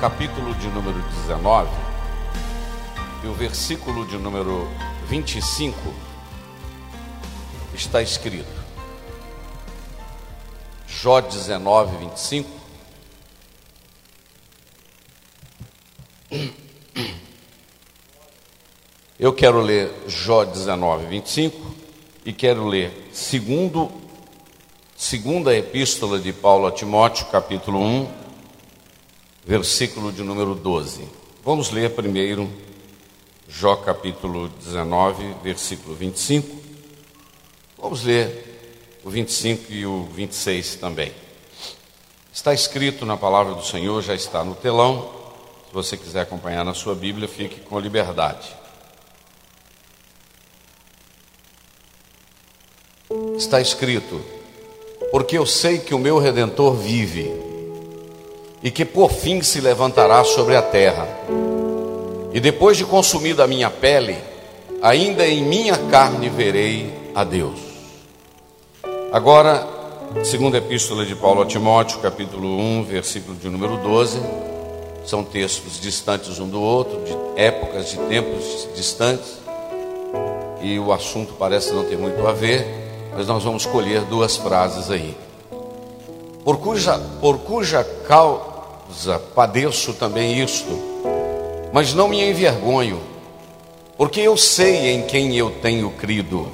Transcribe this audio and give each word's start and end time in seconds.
Capítulo 0.00 0.54
de 0.54 0.68
número 0.68 1.02
19, 1.26 1.68
e 3.24 3.26
o 3.26 3.34
versículo 3.34 4.06
de 4.06 4.16
número 4.16 4.68
25, 5.08 5.76
está 7.74 8.00
escrito. 8.00 8.46
Jó 10.86 11.20
19, 11.20 11.96
25. 11.96 12.48
Eu 19.18 19.32
quero 19.32 19.60
ler 19.60 19.92
Jó 20.06 20.44
19, 20.44 21.06
25 21.06 21.74
e 22.24 22.32
quero 22.32 22.68
ler 22.68 23.08
segundo 23.12 23.90
Segunda 24.96 25.56
Epístola 25.56 26.18
de 26.18 26.32
Paulo 26.32 26.66
a 26.66 26.72
Timóteo, 26.72 27.26
capítulo 27.26 27.80
1, 27.80 28.27
versículo 29.48 30.12
de 30.12 30.22
número 30.22 30.54
12. 30.54 31.08
Vamos 31.42 31.70
ler 31.70 31.94
primeiro 31.94 32.50
Jó 33.48 33.76
capítulo 33.76 34.50
19, 34.50 35.36
versículo 35.42 35.94
25. 35.94 36.54
Vamos 37.78 38.04
ler 38.04 39.00
o 39.02 39.08
25 39.08 39.72
e 39.72 39.86
o 39.86 40.04
26 40.12 40.74
também. 40.74 41.10
Está 42.30 42.52
escrito 42.52 43.06
na 43.06 43.16
palavra 43.16 43.54
do 43.54 43.64
Senhor, 43.64 44.02
já 44.02 44.14
está 44.14 44.44
no 44.44 44.54
telão. 44.54 45.10
Se 45.66 45.72
você 45.72 45.96
quiser 45.96 46.20
acompanhar 46.20 46.62
na 46.62 46.74
sua 46.74 46.94
Bíblia, 46.94 47.26
fique 47.26 47.60
com 47.60 47.80
liberdade. 47.80 48.54
Está 53.34 53.62
escrito: 53.62 54.20
porque 55.10 55.38
eu 55.38 55.46
sei 55.46 55.78
que 55.78 55.94
o 55.94 55.98
meu 55.98 56.18
redentor 56.18 56.74
vive 56.74 57.47
e 58.62 58.70
que 58.70 58.84
por 58.84 59.10
fim 59.10 59.42
se 59.42 59.60
levantará 59.60 60.24
sobre 60.24 60.56
a 60.56 60.62
terra. 60.62 61.06
E 62.32 62.40
depois 62.40 62.76
de 62.76 62.84
consumida 62.84 63.44
a 63.44 63.46
minha 63.46 63.70
pele, 63.70 64.16
ainda 64.82 65.26
em 65.26 65.42
minha 65.42 65.76
carne 65.90 66.28
verei 66.28 66.92
a 67.14 67.24
Deus. 67.24 67.58
Agora, 69.12 69.66
segunda 70.24 70.58
epístola 70.58 71.06
de 71.06 71.14
Paulo 71.14 71.42
a 71.42 71.46
Timóteo, 71.46 72.00
capítulo 72.00 72.48
1, 72.58 72.84
versículo 72.84 73.36
de 73.36 73.48
número 73.48 73.76
12, 73.78 74.20
são 75.06 75.24
textos 75.24 75.80
distantes 75.80 76.38
um 76.38 76.48
do 76.48 76.60
outro, 76.60 77.02
de 77.04 77.40
épocas, 77.40 77.90
de 77.90 77.96
tempos 77.96 78.68
distantes, 78.74 79.38
e 80.60 80.78
o 80.78 80.92
assunto 80.92 81.34
parece 81.34 81.72
não 81.72 81.84
ter 81.84 81.96
muito 81.96 82.26
a 82.26 82.32
ver 82.32 82.88
mas 83.18 83.26
nós 83.26 83.42
vamos 83.42 83.66
escolher 83.66 84.02
duas 84.02 84.36
frases 84.36 84.92
aí. 84.92 85.16
Por 86.44 86.58
cuja, 86.58 86.96
por 87.20 87.38
cuja 87.38 87.82
causa 88.88 89.18
padeço 89.18 89.92
também 89.92 90.42
isto, 90.42 90.66
mas 91.72 91.92
não 91.92 92.08
me 92.08 92.22
envergonho, 92.22 92.98
porque 93.96 94.20
eu 94.20 94.36
sei 94.36 94.92
em 94.92 95.02
quem 95.02 95.36
eu 95.36 95.50
tenho 95.50 95.90
crido, 95.90 96.48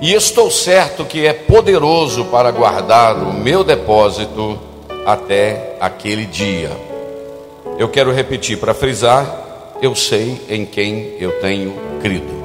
e 0.00 0.14
estou 0.14 0.50
certo 0.50 1.04
que 1.04 1.26
é 1.26 1.34
poderoso 1.34 2.24
para 2.26 2.50
guardar 2.50 3.16
o 3.16 3.34
meu 3.34 3.62
depósito 3.62 4.58
até 5.04 5.76
aquele 5.78 6.24
dia. 6.24 6.70
Eu 7.78 7.86
quero 7.86 8.10
repetir 8.10 8.58
para 8.58 8.72
frisar: 8.72 9.76
eu 9.82 9.94
sei 9.94 10.40
em 10.48 10.64
quem 10.64 11.16
eu 11.18 11.38
tenho 11.40 11.74
crido. 12.00 12.40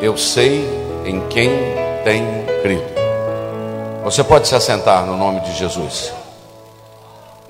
Eu 0.00 0.18
sei 0.18 0.68
em 1.06 1.20
quem 1.28 1.48
tenho 2.02 2.44
crido. 2.60 2.92
Você 4.02 4.24
pode 4.24 4.48
se 4.48 4.54
assentar 4.56 5.06
no 5.06 5.16
nome 5.16 5.38
de 5.42 5.56
Jesus. 5.56 6.12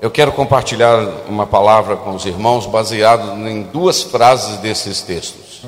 Eu 0.03 0.11
quero 0.11 0.33
compartilhar 0.33 0.99
uma 1.29 1.47
palavra 1.47 1.95
com 1.95 2.13
os 2.13 2.25
irmãos 2.25 2.65
baseado 2.65 3.37
em 3.47 3.63
duas 3.63 4.03
frases 4.03 4.57
desses 4.57 5.01
textos. 5.01 5.61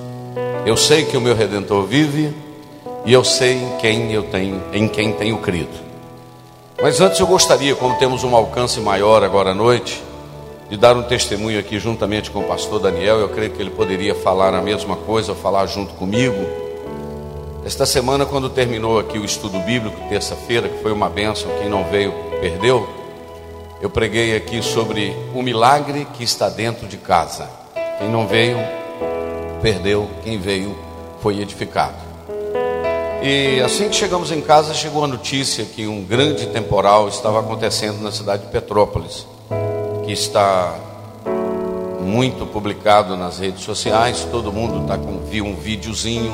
Eu 0.66 0.76
sei 0.76 1.06
que 1.06 1.16
o 1.16 1.22
meu 1.22 1.34
redentor 1.34 1.86
vive 1.86 2.36
e 3.06 3.14
eu 3.14 3.24
sei 3.24 3.54
em 3.54 3.78
quem 3.78 4.12
eu 4.12 4.24
tenho, 4.24 4.62
em 4.74 4.90
quem 4.90 5.14
tenho 5.14 5.38
crido. 5.38 5.72
Mas 6.82 7.00
antes 7.00 7.18
eu 7.18 7.28
gostaria, 7.28 7.74
como 7.76 7.98
temos 7.98 8.26
um 8.26 8.36
alcance 8.36 8.78
maior 8.82 9.24
agora 9.24 9.52
à 9.52 9.56
noite, 9.56 10.04
de 10.70 10.76
dar 10.76 10.98
um 10.98 11.04
testemunho 11.04 11.58
aqui 11.58 11.80
juntamente 11.80 12.30
com 12.30 12.40
o 12.40 12.44
pastor 12.44 12.82
Daniel. 12.82 13.22
Eu 13.22 13.30
creio 13.30 13.52
que 13.52 13.62
ele 13.62 13.70
poderia 13.70 14.14
falar 14.14 14.54
a 14.54 14.62
mesma 14.62 14.98
coisa, 14.98 15.34
falar 15.34 15.66
junto 15.68 15.94
comigo 15.94 16.46
esta 17.66 17.86
semana, 17.86 18.26
quando 18.26 18.50
terminou 18.50 19.00
aqui 19.00 19.18
o 19.18 19.24
estudo 19.24 19.60
bíblico, 19.60 19.96
terça-feira, 20.10 20.68
que 20.68 20.84
foi 20.84 20.92
uma 20.92 21.08
benção, 21.08 21.50
quem 21.58 21.70
não 21.70 21.86
veio 21.86 22.14
perdeu, 22.42 23.05
eu 23.82 23.90
preguei 23.90 24.36
aqui 24.36 24.62
sobre 24.62 25.16
o 25.34 25.42
milagre 25.42 26.08
que 26.14 26.24
está 26.24 26.50
dentro 26.50 26.88
de 26.88 26.98
casa. 26.98 27.50
Quem 28.00 28.10
não 28.10 28.28
veio, 28.28 28.58
perdeu, 29.62 30.10
quem 30.24 30.38
veio, 30.40 30.76
foi 31.22 31.40
edificado. 31.40 31.96
E 33.22 33.60
assim 33.62 33.90
que 33.90 33.96
chegamos 33.96 34.32
em 34.32 34.42
casa, 34.42 34.74
chegou 34.74 35.04
a 35.04 35.08
notícia 35.08 35.66
que 35.66 35.88
um 35.88 36.04
grande 36.04 36.48
temporal 36.48 37.08
estava 37.08 37.40
acontecendo 37.40 38.02
na 38.02 38.12
cidade 38.12 38.46
de 38.46 38.52
Petrópolis, 38.52 39.26
que 40.06 40.12
está 40.12 40.76
muito 42.02 42.46
publicado 42.46 43.18
nas 43.18 43.40
redes 43.40 43.64
sociais, 43.64 44.28
todo 44.32 44.52
mundo 44.54 44.84
está 44.84 44.98
com 44.98 45.20
viu 45.26 45.46
um 45.46 45.56
videozinho 45.56 46.32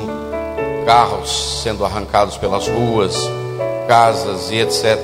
carros 0.84 1.62
sendo 1.62 1.84
arrancados 1.84 2.36
pelas 2.36 2.68
ruas, 2.68 3.16
casas 3.86 4.50
e 4.50 4.56
etc. 4.56 4.98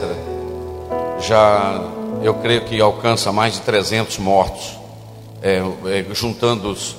Já 1.20 1.97
eu 2.22 2.34
creio 2.34 2.64
que 2.64 2.80
alcança 2.80 3.32
mais 3.32 3.54
de 3.54 3.60
300 3.60 4.18
mortos, 4.18 4.76
é, 5.42 5.62
é, 5.86 6.14
juntando, 6.14 6.70
os, 6.70 6.96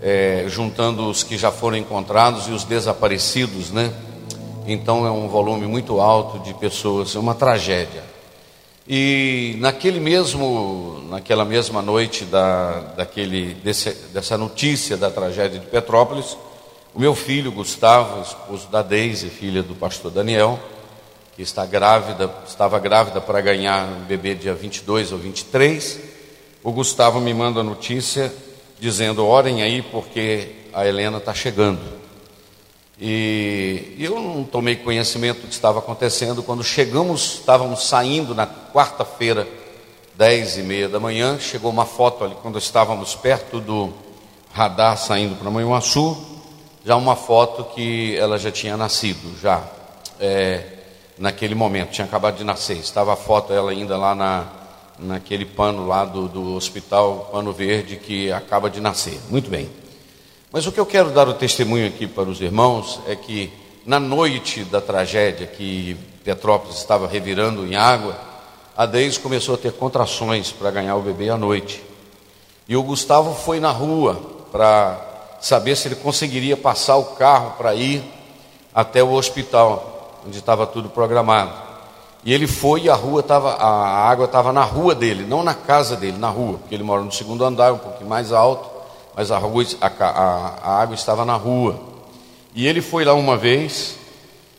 é, 0.00 0.44
juntando 0.48 1.08
os 1.08 1.22
que 1.22 1.36
já 1.36 1.50
foram 1.50 1.76
encontrados 1.76 2.46
e 2.46 2.52
os 2.52 2.64
desaparecidos, 2.64 3.70
né? 3.70 3.92
Então 4.66 5.06
é 5.06 5.10
um 5.10 5.28
volume 5.28 5.66
muito 5.66 6.00
alto 6.00 6.38
de 6.38 6.54
pessoas, 6.54 7.14
é 7.14 7.18
uma 7.18 7.34
tragédia. 7.34 8.02
E 8.86 9.56
naquele 9.58 9.98
mesmo, 9.98 11.02
naquela 11.08 11.44
mesma 11.44 11.82
noite 11.82 12.24
da, 12.24 12.80
daquele, 12.96 13.54
desse, 13.54 13.90
dessa 14.12 14.38
notícia 14.38 14.96
da 14.96 15.10
tragédia 15.10 15.58
de 15.58 15.66
Petrópolis, 15.66 16.36
o 16.94 17.00
meu 17.00 17.14
filho 17.14 17.50
Gustavo, 17.50 18.22
esposo 18.22 18.68
da 18.68 18.82
Deise, 18.82 19.28
filha 19.28 19.62
do 19.62 19.74
pastor 19.74 20.10
Daniel, 20.10 20.60
que 21.36 21.42
está 21.42 21.66
grávida, 21.66 22.30
estava 22.46 22.78
grávida 22.78 23.20
para 23.20 23.40
ganhar 23.40 23.86
um 23.86 24.04
bebê 24.04 24.34
dia 24.34 24.54
22 24.54 25.12
ou 25.12 25.18
23. 25.18 26.00
O 26.62 26.72
Gustavo 26.72 27.20
me 27.20 27.34
manda 27.34 27.60
a 27.60 27.62
notícia 27.62 28.32
dizendo: 28.78 29.26
orem 29.26 29.62
aí 29.62 29.82
porque 29.82 30.48
a 30.72 30.86
Helena 30.86 31.18
está 31.18 31.34
chegando. 31.34 31.80
E 33.00 33.96
eu 33.98 34.20
não 34.20 34.44
tomei 34.44 34.76
conhecimento 34.76 35.40
do 35.40 35.48
que 35.48 35.54
estava 35.54 35.80
acontecendo. 35.80 36.42
Quando 36.42 36.62
chegamos, 36.62 37.34
estávamos 37.40 37.86
saindo 37.88 38.34
na 38.34 38.46
quarta-feira, 38.46 39.48
dez 40.14 40.56
e 40.56 40.62
meia 40.62 40.88
da 40.88 41.00
manhã. 41.00 41.38
Chegou 41.40 41.70
uma 41.70 41.84
foto 41.84 42.24
ali 42.24 42.36
quando 42.40 42.58
estávamos 42.58 43.14
perto 43.14 43.60
do 43.60 43.92
radar 44.52 44.96
saindo 44.96 45.34
para 45.34 45.50
Manhuaçu 45.50 46.34
já 46.84 46.96
uma 46.96 47.16
foto 47.16 47.64
que 47.64 48.14
ela 48.16 48.38
já 48.38 48.52
tinha 48.52 48.76
nascido, 48.76 49.40
já 49.40 49.64
é, 50.20 50.64
naquele 51.18 51.54
momento, 51.54 51.90
tinha 51.90 52.04
acabado 52.04 52.36
de 52.36 52.44
nascer. 52.44 52.76
Estava 52.76 53.12
a 53.12 53.16
foto 53.16 53.52
ela 53.52 53.70
ainda 53.70 53.96
lá 53.96 54.14
na, 54.14 54.46
naquele 54.98 55.44
pano 55.44 55.86
lá 55.86 56.04
do, 56.04 56.28
do 56.28 56.54
hospital, 56.54 57.28
pano 57.32 57.52
verde, 57.52 57.96
que 57.96 58.32
acaba 58.32 58.68
de 58.70 58.80
nascer. 58.80 59.20
Muito 59.28 59.50
bem. 59.50 59.68
Mas 60.52 60.66
o 60.66 60.72
que 60.72 60.78
eu 60.78 60.86
quero 60.86 61.10
dar 61.10 61.28
o 61.28 61.34
testemunho 61.34 61.86
aqui 61.86 62.06
para 62.06 62.28
os 62.28 62.40
irmãos 62.40 63.00
é 63.06 63.16
que 63.16 63.52
na 63.84 63.98
noite 63.98 64.64
da 64.64 64.80
tragédia 64.80 65.46
que 65.46 65.96
Petrópolis 66.24 66.78
estava 66.78 67.06
revirando 67.06 67.66
em 67.66 67.76
água, 67.76 68.18
a 68.76 68.86
Deise 68.86 69.20
começou 69.20 69.56
a 69.56 69.58
ter 69.58 69.72
contrações 69.72 70.50
para 70.50 70.70
ganhar 70.70 70.96
o 70.96 71.02
bebê 71.02 71.28
à 71.28 71.36
noite. 71.36 71.82
E 72.68 72.76
o 72.76 72.82
Gustavo 72.82 73.34
foi 73.34 73.60
na 73.60 73.70
rua 73.70 74.14
para 74.50 75.36
saber 75.40 75.76
se 75.76 75.88
ele 75.88 75.96
conseguiria 75.96 76.56
passar 76.56 76.96
o 76.96 77.04
carro 77.16 77.52
para 77.58 77.74
ir 77.74 78.02
até 78.74 79.02
o 79.02 79.12
hospital, 79.12 79.93
onde 80.26 80.38
estava 80.38 80.66
tudo 80.66 80.88
programado. 80.88 81.52
E 82.24 82.32
ele 82.32 82.46
foi 82.46 82.82
e 82.82 82.90
a 82.90 82.94
rua 82.94 83.22
tava, 83.22 83.52
a 83.54 84.08
água 84.08 84.24
estava 84.24 84.52
na 84.52 84.62
rua 84.62 84.94
dele, 84.94 85.24
não 85.24 85.42
na 85.42 85.52
casa 85.54 85.94
dele, 85.94 86.16
na 86.16 86.28
rua, 86.28 86.58
porque 86.58 86.74
ele 86.74 86.82
mora 86.82 87.02
no 87.02 87.12
segundo 87.12 87.44
andar, 87.44 87.72
um 87.72 87.78
pouquinho 87.78 88.08
mais 88.08 88.32
alto, 88.32 88.68
mas 89.14 89.30
a, 89.30 89.36
rua, 89.36 89.64
a, 89.80 89.86
a, 89.86 90.54
a 90.62 90.80
água 90.80 90.94
estava 90.94 91.24
na 91.24 91.34
rua. 91.34 91.78
E 92.54 92.66
ele 92.66 92.80
foi 92.80 93.04
lá 93.04 93.12
uma 93.12 93.36
vez, 93.36 93.96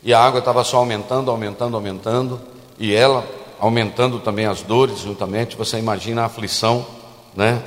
e 0.02 0.14
a 0.14 0.20
água 0.20 0.38
estava 0.38 0.62
só 0.62 0.76
aumentando, 0.76 1.30
aumentando, 1.30 1.76
aumentando, 1.76 2.40
e 2.78 2.94
ela 2.94 3.26
aumentando 3.58 4.20
também 4.20 4.46
as 4.46 4.62
dores 4.62 5.00
juntamente, 5.00 5.56
você 5.56 5.78
imagina 5.78 6.22
a 6.22 6.26
aflição, 6.26 6.86
né? 7.34 7.62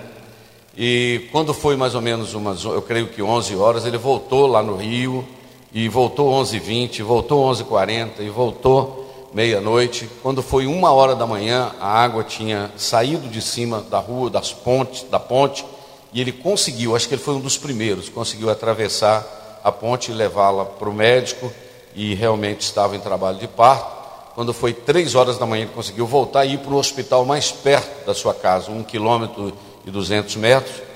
E 0.78 1.28
quando 1.31 1.54
foi 1.54 1.75
mais 1.75 1.94
ou 1.94 2.01
menos 2.01 2.34
umas, 2.34 2.63
eu 2.63 2.81
creio 2.81 3.07
que 3.07 3.22
11 3.22 3.56
horas, 3.57 3.86
ele 3.86 3.98
voltou 3.98 4.48
lá 4.48 4.63
no 4.63 4.78
Rio, 4.78 5.28
e 5.71 5.88
voltou 5.88 6.31
11h20, 6.42 7.04
voltou 7.04 7.50
11h40, 7.51 8.19
e 8.19 8.30
voltou 8.30 9.30
meia-noite. 9.33 10.10
Quando 10.21 10.42
foi 10.42 10.66
uma 10.66 10.92
hora 10.92 11.16
da 11.16 11.27
manhã, 11.27 11.71
a 11.80 11.88
água 11.88 12.24
tinha 12.24 12.71
saído 12.75 13.27
de 13.27 13.42
cima 13.42 13.81
da 13.81 14.00
rua, 14.00 14.30
das 14.30 14.51
pontes, 14.51 15.04
da 15.04 15.19
ponte, 15.19 15.66
e 16.12 16.19
ele 16.19 16.31
conseguiu, 16.31 16.95
acho 16.95 17.07
que 17.07 17.13
ele 17.13 17.21
foi 17.21 17.36
um 17.36 17.39
dos 17.39 17.57
primeiros, 17.57 18.10
conseguiu 18.10 18.50
atravessar 18.50 19.60
a 19.63 19.71
ponte 19.71 20.12
e 20.12 20.13
levá-la 20.13 20.66
para 20.66 20.89
o 20.89 20.94
médico, 20.94 21.51
e 21.95 22.15
realmente 22.15 22.62
estava 22.62 22.95
em 22.95 23.00
trabalho 23.00 23.38
de 23.38 23.48
parto. 23.48 24.00
Quando 24.33 24.54
foi 24.54 24.74
três 24.74 25.15
horas 25.15 25.38
da 25.38 25.45
manhã, 25.45 25.63
ele 25.63 25.72
conseguiu 25.74 26.07
voltar 26.07 26.45
e 26.45 26.54
ir 26.54 26.60
para 26.60 26.74
o 26.74 26.77
hospital 26.77 27.25
mais 27.25 27.51
perto 27.51 28.06
da 28.06 28.13
sua 28.13 28.33
casa, 28.33 28.72
um 28.72 28.83
quilômetro 28.83 29.54
e 29.86 29.92
200 29.92 30.36
metros, 30.38 30.88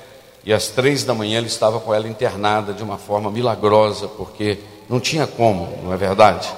e 0.46 0.54
às 0.54 0.68
três 0.68 1.04
da 1.04 1.14
manhã 1.14 1.38
ele 1.38 1.48
estava 1.48 1.80
com 1.80 1.94
ela 1.94 2.08
internada 2.08 2.74
de 2.74 2.84
uma 2.84 2.98
forma 2.98 3.32
milagrosa, 3.32 4.08
porque 4.08 4.60
não 4.90 5.00
tinha 5.00 5.26
como, 5.26 5.70
não 5.84 5.94
é 5.94 5.98
verdade? 5.98 6.50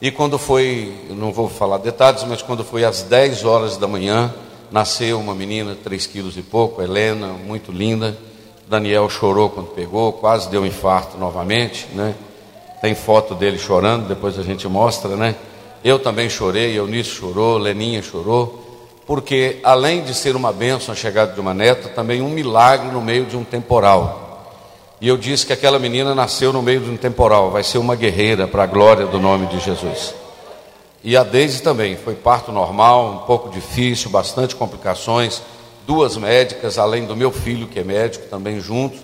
E 0.00 0.12
quando 0.12 0.38
foi, 0.38 0.94
não 1.10 1.32
vou 1.32 1.48
falar 1.48 1.78
detalhes, 1.78 2.22
mas 2.22 2.40
quando 2.40 2.62
foi 2.62 2.84
às 2.84 3.02
10 3.02 3.44
horas 3.44 3.76
da 3.76 3.88
manhã, 3.88 4.32
nasceu 4.70 5.18
uma 5.18 5.34
menina, 5.34 5.76
3 5.82 6.06
quilos 6.06 6.36
e 6.36 6.42
pouco, 6.42 6.80
Helena, 6.80 7.28
muito 7.28 7.72
linda. 7.72 8.16
Daniel 8.68 9.08
chorou 9.10 9.50
quando 9.50 9.68
pegou, 9.68 10.12
quase 10.12 10.48
deu 10.50 10.62
um 10.62 10.66
infarto 10.66 11.18
novamente, 11.18 11.88
né? 11.94 12.14
Tem 12.80 12.94
foto 12.94 13.34
dele 13.34 13.58
chorando, 13.58 14.06
depois 14.06 14.38
a 14.38 14.42
gente 14.44 14.68
mostra, 14.68 15.16
né? 15.16 15.34
Eu 15.82 15.98
também 15.98 16.30
chorei, 16.30 16.78
Eunice 16.78 17.10
chorou, 17.10 17.58
Leninha 17.58 18.00
chorou 18.00 18.67
porque 19.08 19.58
além 19.64 20.02
de 20.02 20.12
ser 20.12 20.36
uma 20.36 20.52
bênção 20.52 20.92
a 20.92 20.94
chegada 20.94 21.32
de 21.32 21.40
uma 21.40 21.54
neta, 21.54 21.88
também 21.88 22.20
um 22.20 22.28
milagre 22.28 22.88
no 22.88 23.00
meio 23.00 23.24
de 23.24 23.38
um 23.38 23.42
temporal. 23.42 24.44
E 25.00 25.08
eu 25.08 25.16
disse 25.16 25.46
que 25.46 25.52
aquela 25.54 25.78
menina 25.78 26.14
nasceu 26.14 26.52
no 26.52 26.60
meio 26.60 26.80
de 26.80 26.90
um 26.90 26.96
temporal, 26.96 27.50
vai 27.50 27.64
ser 27.64 27.78
uma 27.78 27.96
guerreira 27.96 28.46
para 28.46 28.64
a 28.64 28.66
glória 28.66 29.06
do 29.06 29.18
nome 29.18 29.46
de 29.46 29.60
Jesus. 29.60 30.14
E 31.02 31.16
a 31.16 31.24
Deise 31.24 31.62
também, 31.62 31.96
foi 31.96 32.16
parto 32.16 32.52
normal, 32.52 33.22
um 33.22 33.26
pouco 33.26 33.48
difícil, 33.48 34.10
bastante 34.10 34.54
complicações, 34.54 35.40
duas 35.86 36.18
médicas, 36.18 36.76
além 36.76 37.06
do 37.06 37.16
meu 37.16 37.32
filho 37.32 37.66
que 37.66 37.80
é 37.80 37.84
médico 37.84 38.26
também 38.26 38.60
junto, 38.60 38.98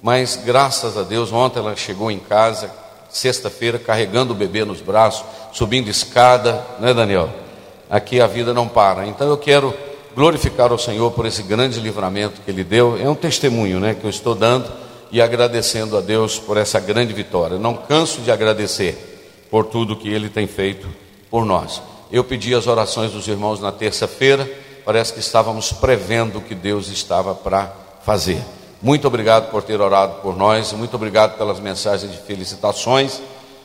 mas 0.00 0.36
graças 0.36 0.96
a 0.96 1.02
Deus, 1.02 1.32
ontem 1.32 1.58
ela 1.58 1.74
chegou 1.74 2.12
em 2.12 2.20
casa, 2.20 2.70
sexta-feira, 3.10 3.76
carregando 3.76 4.32
o 4.32 4.36
bebê 4.36 4.64
nos 4.64 4.80
braços, 4.80 5.24
subindo 5.52 5.90
escada, 5.90 6.64
né 6.78 6.94
Daniel? 6.94 7.47
Aqui 7.88 8.20
a 8.20 8.26
vida 8.26 8.52
não 8.52 8.68
para. 8.68 9.06
Então 9.06 9.28
eu 9.28 9.36
quero 9.36 9.74
glorificar 10.14 10.72
o 10.72 10.78
Senhor 10.78 11.10
por 11.12 11.26
esse 11.26 11.42
grande 11.42 11.80
livramento 11.80 12.40
que 12.42 12.50
Ele 12.50 12.64
deu. 12.64 12.98
É 13.00 13.08
um 13.08 13.14
testemunho 13.14 13.78
né, 13.78 13.94
que 13.94 14.04
eu 14.04 14.10
estou 14.10 14.34
dando 14.34 14.70
e 15.10 15.22
agradecendo 15.22 15.96
a 15.96 16.00
Deus 16.00 16.38
por 16.38 16.56
essa 16.56 16.80
grande 16.80 17.12
vitória. 17.12 17.58
Não 17.58 17.74
canso 17.74 18.20
de 18.20 18.30
agradecer 18.30 19.46
por 19.50 19.66
tudo 19.66 19.96
que 19.96 20.08
Ele 20.08 20.28
tem 20.28 20.46
feito 20.46 20.88
por 21.30 21.44
nós. 21.44 21.80
Eu 22.10 22.24
pedi 22.24 22.54
as 22.54 22.66
orações 22.66 23.12
dos 23.12 23.28
irmãos 23.28 23.60
na 23.60 23.70
terça-feira, 23.70 24.48
parece 24.84 25.12
que 25.12 25.20
estávamos 25.20 25.72
prevendo 25.72 26.38
o 26.38 26.42
que 26.42 26.54
Deus 26.54 26.88
estava 26.88 27.34
para 27.34 27.72
fazer. 28.04 28.42
Muito 28.80 29.06
obrigado 29.06 29.50
por 29.50 29.62
ter 29.62 29.80
orado 29.80 30.20
por 30.22 30.36
nós, 30.36 30.72
muito 30.72 30.94
obrigado 30.94 31.36
pelas 31.36 31.60
mensagens 31.60 32.10
de 32.10 32.18
felicitações. 32.18 33.20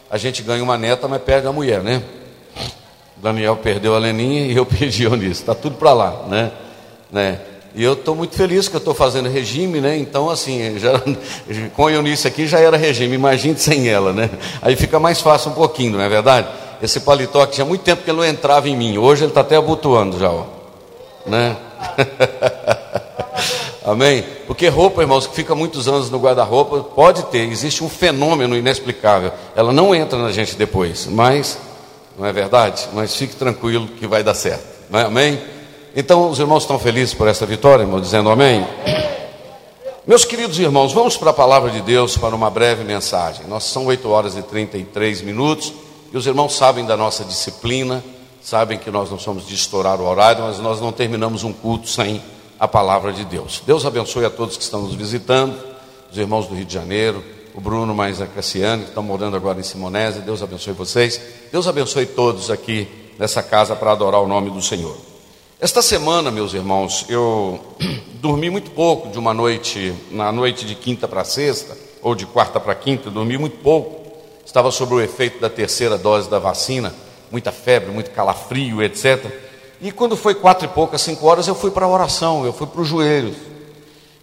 A 0.10 0.18
gente 0.18 0.44
ganha 0.44 0.64
uma 0.64 0.78
neta, 0.78 1.08
mas 1.08 1.22
perde 1.22 1.48
a 1.48 1.52
mulher, 1.52 1.82
né? 1.82 2.04
Daniel 3.24 3.56
perdeu 3.56 3.96
a 3.96 4.00
Leninha 4.00 4.46
e 4.48 4.56
eu 4.56 4.66
perdi 4.68 5.08
a 5.08 5.10
Eunice. 5.10 5.42
Está 5.42 5.56
tudo 5.56 5.78
para 5.78 5.94
lá, 5.94 6.24
né? 6.28 6.52
né? 7.10 7.40
E 7.74 7.82
eu 7.82 7.94
estou 7.94 8.14
muito 8.16 8.36
feliz 8.36 8.68
que 8.68 8.76
eu 8.76 8.80
estou 8.80 8.94
fazendo 8.94 9.30
regime, 9.30 9.80
né? 9.80 9.98
Então, 9.98 10.30
assim, 10.30 10.78
já, 10.78 11.02
com 11.74 11.88
a 11.88 11.92
Eunice 11.92 12.28
aqui 12.28 12.46
já 12.46 12.60
era 12.60 12.76
regime, 12.76 13.16
imagine 13.16 13.58
sem 13.58 13.88
ela, 13.88 14.12
né? 14.12 14.30
Aí 14.62 14.76
fica 14.76 15.00
mais 15.00 15.22
fácil 15.22 15.52
um 15.52 15.54
pouquinho, 15.56 15.94
não 15.94 16.02
é 16.02 16.10
verdade? 16.10 16.48
Esse 16.82 17.00
paletó 17.00 17.46
que 17.46 17.54
tinha 17.54 17.66
muito 17.66 17.82
tempo 17.82 18.04
que 18.04 18.12
ele 18.12 18.18
não 18.18 18.26
entrava 18.26 18.68
em 18.68 18.76
mim, 18.76 18.98
hoje 18.98 19.24
ele 19.24 19.32
está 19.32 19.42
até 19.42 19.56
abotoando 19.56 20.20
já, 20.20 20.30
ó. 20.30 20.44
Né? 21.26 21.56
Amém? 23.86 24.24
Porque 24.46 24.68
roupa, 24.68 25.02
irmãos, 25.02 25.26
que 25.26 25.34
fica 25.34 25.56
muitos 25.56 25.88
anos 25.88 26.10
no 26.10 26.20
guarda-roupa, 26.20 26.80
pode 26.80 27.24
ter, 27.28 27.50
existe 27.50 27.84
um 27.84 27.90
fenômeno 27.90 28.56
inexplicável. 28.56 29.32
Ela 29.56 29.74
não 29.74 29.96
entra 29.96 30.20
na 30.20 30.32
gente 30.32 30.56
depois, 30.56 31.08
mas 31.10 31.58
não 32.18 32.26
é 32.26 32.32
verdade? 32.32 32.88
Mas 32.94 33.16
fique 33.16 33.36
tranquilo 33.36 33.88
que 33.88 34.08
vai 34.08 34.24
dar 34.24 34.34
certo, 34.34 34.66
é? 34.92 35.02
amém? 35.02 35.42
Então, 35.96 36.30
os 36.30 36.40
irmãos 36.40 36.64
estão 36.64 36.80
felizes 36.80 37.14
por 37.14 37.28
essa 37.28 37.46
vitória, 37.46 37.84
irmão, 37.84 38.02
dizendo 38.02 38.30
amém? 38.30 38.66
Meus 40.06 40.26
queridos 40.26 40.60
irmãos, 40.60 40.92
vamos 40.92 41.16
para 41.16 41.30
a 41.30 41.34
palavra 41.34 41.72
de 41.72 41.82
Deus 41.82 42.18
para 42.18 42.36
uma 42.36 42.50
breve 42.50 42.84
mensagem. 42.84 43.48
Nós 43.48 43.64
são 43.64 43.86
8 43.86 44.10
horas 44.10 44.36
e 44.36 44.42
33 44.42 45.22
minutos 45.22 45.72
e 46.12 46.18
os 46.18 46.28
irmãos 46.28 46.56
sabem 46.56 46.86
da 46.86 46.98
nossa 46.98 47.24
disciplina, 47.24 48.04
sabem 48.42 48.78
que 48.78 48.92
nós 48.92 49.10
não 49.10 49.18
somos 49.18 49.48
de 49.48 49.56
estourar 49.56 50.02
o 50.02 50.06
horário, 50.06 50.44
mas 50.44 50.60
nós 50.60 50.82
não 50.82 50.92
terminamos 50.92 51.44
um 51.44 51.54
culto 51.54 51.88
sem 51.88 52.22
a 52.60 52.68
palavra 52.68 53.14
de 53.14 53.24
Deus. 53.24 53.64
Deus 53.66 53.86
abençoe 53.86 54.26
a 54.26 54.30
todos 54.30 54.58
que 54.58 54.64
estão 54.64 54.82
nos 54.82 54.94
visitando, 54.94 55.58
os 56.12 56.18
irmãos 56.18 56.48
do 56.48 56.56
Rio 56.56 56.66
de 56.66 56.74
Janeiro, 56.74 57.24
o 57.54 57.62
Bruno 57.62 57.94
mais 57.94 58.22
a 58.22 58.26
Cassiane, 58.28 58.84
que 58.84 58.90
estão 58.90 59.04
morando 59.04 59.36
agora 59.36 59.60
em 59.60 59.64
Simonese. 59.64 60.22
Deus 60.22 60.42
abençoe 60.42 60.74
vocês. 60.74 61.22
Deus 61.52 61.68
abençoe 61.68 62.06
todos 62.06 62.50
aqui 62.50 62.88
nessa 63.20 63.44
casa 63.44 63.76
para 63.76 63.92
adorar 63.92 64.22
o 64.22 64.28
nome 64.28 64.50
do 64.50 64.62
Senhor. 64.62 64.98
Esta 65.60 65.82
semana, 65.82 66.32
meus 66.32 66.54
irmãos, 66.54 67.06
eu 67.08 67.60
dormi 68.16 68.50
muito 68.50 68.72
pouco 68.72 69.10
de 69.10 69.20
uma 69.20 69.34
noite, 69.34 69.94
na 70.12 70.32
noite 70.32 70.66
de 70.66 70.76
quinta 70.76 71.08
para 71.08 71.24
sexta, 71.24 71.78
ou 72.02 72.16
de 72.16 72.26
quarta 72.26 72.60
para 72.60 72.74
quinta, 72.76 73.10
dormi 73.10 73.38
muito 73.38 73.58
pouco. 73.58 74.04
Estava 74.46 74.72
sob 74.72 74.96
o 74.96 75.02
efeito 75.02 75.40
da 75.40 75.50
terceira 75.50 75.98
dose 75.98 76.30
da 76.30 76.40
vacina, 76.40 76.94
muita 77.32 77.52
febre, 77.52 77.92
muito 77.92 78.12
calafrio, 78.12 78.82
etc. 78.82 79.26
E 79.80 79.92
quando 79.92 80.18
foi 80.18 80.36
quatro 80.36 80.66
e 80.66 80.70
poucas, 80.70 81.02
cinco 81.02 81.28
horas, 81.28 81.48
eu 81.48 81.56
fui 81.56 81.72
para 81.72 81.86
a 81.86 81.90
oração, 81.90 82.46
eu 82.46 82.52
fui 82.52 82.68
para 82.68 82.82
os 82.82 82.88
joelhos. 82.88 83.53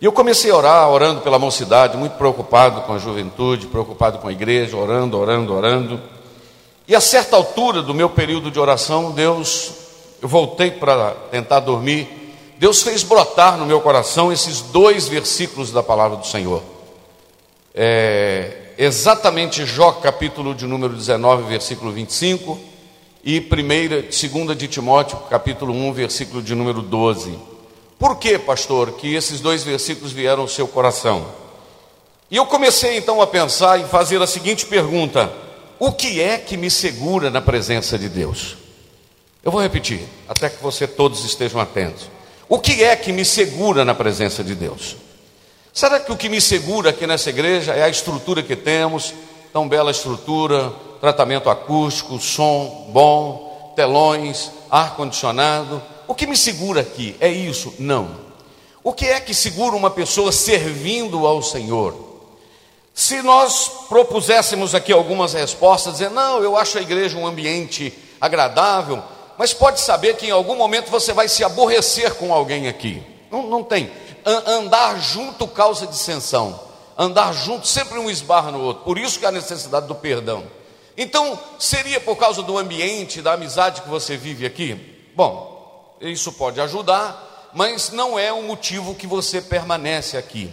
E 0.01 0.05
eu 0.07 0.13
comecei 0.13 0.51
a 0.51 0.57
orar, 0.57 0.89
orando 0.89 1.21
pela 1.21 1.39
mocidade, 1.39 1.95
muito 1.95 2.17
preocupado 2.17 2.81
com 2.83 2.95
a 2.95 2.99
juventude, 2.99 3.67
preocupado 3.67 4.19
com 4.19 4.29
a 4.29 4.33
igreja, 4.33 4.75
orando, 4.75 5.19
orando, 5.19 5.55
orando. 5.55 6.01
E 6.89 6.95
a 6.95 7.01
certa 7.03 7.37
altura 7.37 7.83
do 7.83 7.93
meu 7.93 8.09
período 8.09 8.51
de 8.51 8.59
oração, 8.59 9.11
Deus, 9.11 9.73
eu 10.23 10.27
voltei 10.27 10.71
para 10.71 11.11
tentar 11.31 11.61
dormir, 11.61 12.09
Deus 12.59 12.83
fez 12.83 13.03
brotar 13.03 13.59
no 13.59 13.67
meu 13.67 13.83
coração 13.83 14.33
esses 14.33 14.63
dois 14.63 15.07
versículos 15.07 15.71
da 15.71 15.83
palavra 15.83 16.17
do 16.17 16.27
Senhor. 16.27 16.63
É, 17.75 18.73
exatamente 18.79 19.67
Jó, 19.67 19.93
capítulo 19.93 20.55
de 20.55 20.67
número 20.67 20.95
19, 20.95 21.43
versículo 21.43 21.93
25, 21.93 22.59
e 23.23 23.39
1, 23.39 24.47
2 24.47 24.57
de 24.57 24.67
Timóteo, 24.67 25.19
capítulo 25.29 25.75
1, 25.75 25.93
versículo 25.93 26.43
de 26.43 26.55
número 26.55 26.81
12. 26.81 27.50
Por 28.01 28.17
que, 28.17 28.39
pastor, 28.39 28.93
que 28.93 29.15
esses 29.15 29.41
dois 29.41 29.63
versículos 29.63 30.11
vieram 30.11 30.41
ao 30.41 30.49
seu 30.49 30.67
coração? 30.67 31.27
E 32.31 32.37
eu 32.37 32.47
comecei 32.47 32.97
então 32.97 33.21
a 33.21 33.27
pensar 33.27 33.79
e 33.79 33.85
fazer 33.85 34.23
a 34.23 34.27
seguinte 34.27 34.65
pergunta: 34.65 35.31
O 35.79 35.93
que 35.93 36.19
é 36.19 36.39
que 36.39 36.57
me 36.57 36.71
segura 36.71 37.29
na 37.29 37.43
presença 37.43 37.99
de 37.99 38.09
Deus? 38.09 38.57
Eu 39.45 39.53
vou 39.53 39.61
repetir, 39.61 40.01
até 40.27 40.49
que 40.49 40.63
você 40.63 40.87
todos 40.87 41.23
estejam 41.27 41.61
atentos. 41.61 42.09
O 42.49 42.59
que 42.59 42.83
é 42.83 42.97
que 42.97 43.13
me 43.13 43.23
segura 43.25 43.85
na 43.85 43.95
presença 43.95 44.43
de 44.43 44.55
Deus? 44.55 44.97
Será 45.71 46.01
que 46.01 46.11
o 46.11 46.17
que 46.17 46.31
me 46.31 46.41
segura 46.41 46.91
aqui 46.91 47.07
nessa 47.07 47.29
igreja 47.29 47.75
é 47.75 47.83
a 47.83 47.89
estrutura 47.91 48.43
que 48.43 48.57
temos? 48.57 49.13
Tão 49.53 49.69
bela 49.69 49.91
estrutura, 49.91 50.73
tratamento 51.03 51.51
acústico, 51.51 52.19
som 52.19 52.89
bom, 52.95 53.75
telões, 53.77 54.51
ar-condicionado. 54.71 55.83
O 56.11 56.15
que 56.17 56.27
me 56.27 56.37
segura 56.37 56.81
aqui 56.81 57.15
é 57.21 57.29
isso? 57.29 57.73
Não. 57.79 58.17
O 58.83 58.93
que 58.93 59.07
é 59.07 59.21
que 59.21 59.33
segura 59.33 59.77
uma 59.77 59.91
pessoa 59.91 60.33
servindo 60.33 61.25
ao 61.25 61.41
Senhor? 61.41 61.95
Se 62.93 63.23
nós 63.23 63.71
propuséssemos 63.89 64.75
aqui 64.75 64.93
algumas 64.93 65.35
respostas, 65.35 65.93
dizer, 65.93 66.11
não, 66.11 66.43
eu 66.43 66.57
acho 66.57 66.79
a 66.79 66.83
igreja 66.83 67.17
um 67.17 67.29
ambiente 67.29 67.97
agradável, 68.21 69.01
mas 69.39 69.55
pode 69.55 69.79
saber 69.79 70.17
que 70.17 70.27
em 70.27 70.33
algum 70.33 70.57
momento 70.57 70.91
você 70.91 71.13
vai 71.13 71.29
se 71.29 71.45
aborrecer 71.45 72.17
com 72.17 72.35
alguém 72.35 72.67
aqui. 72.67 73.01
Não, 73.31 73.45
não 73.45 73.63
tem. 73.63 73.89
Andar 74.27 75.01
junto 75.01 75.47
causa 75.47 75.87
dissensão. 75.87 76.59
Andar 76.99 77.33
junto 77.33 77.69
sempre 77.69 78.01
um 78.01 78.11
esbarra 78.11 78.51
no 78.51 78.61
outro. 78.61 78.83
Por 78.83 78.99
isso 78.99 79.21
que 79.21 79.27
há 79.27 79.31
necessidade 79.31 79.87
do 79.87 79.95
perdão. 79.95 80.43
Então, 80.97 81.39
seria 81.57 82.01
por 82.01 82.17
causa 82.17 82.43
do 82.43 82.59
ambiente, 82.59 83.23
da 83.23 83.35
amizade 83.35 83.83
que 83.83 83.89
você 83.89 84.17
vive 84.17 84.45
aqui? 84.45 84.99
Bom, 85.15 85.60
isso 86.01 86.33
pode 86.33 86.61
ajudar, 86.61 87.51
mas 87.53 87.91
não 87.91 88.19
é 88.19 88.33
o 88.33 88.43
motivo 88.43 88.95
que 88.95 89.07
você 89.07 89.41
permanece 89.41 90.17
aqui. 90.17 90.51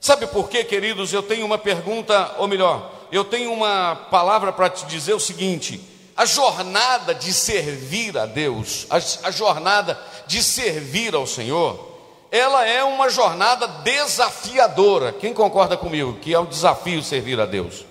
Sabe 0.00 0.26
por 0.26 0.48
quê, 0.48 0.64
queridos? 0.64 1.12
Eu 1.12 1.22
tenho 1.22 1.44
uma 1.44 1.58
pergunta, 1.58 2.34
ou 2.38 2.48
melhor, 2.48 2.90
eu 3.12 3.24
tenho 3.24 3.52
uma 3.52 3.94
palavra 4.10 4.52
para 4.52 4.70
te 4.70 4.86
dizer 4.86 5.14
o 5.14 5.20
seguinte: 5.20 5.80
a 6.16 6.24
jornada 6.24 7.14
de 7.14 7.32
servir 7.32 8.16
a 8.16 8.26
Deus, 8.26 8.86
a, 8.88 8.96
a 9.28 9.30
jornada 9.30 9.98
de 10.26 10.42
servir 10.42 11.14
ao 11.14 11.26
Senhor, 11.26 11.88
ela 12.30 12.66
é 12.66 12.82
uma 12.84 13.10
jornada 13.10 13.66
desafiadora. 13.66 15.12
Quem 15.12 15.34
concorda 15.34 15.76
comigo 15.76 16.18
que 16.20 16.32
é 16.32 16.38
um 16.38 16.46
desafio 16.46 17.02
servir 17.02 17.40
a 17.40 17.46
Deus? 17.46 17.84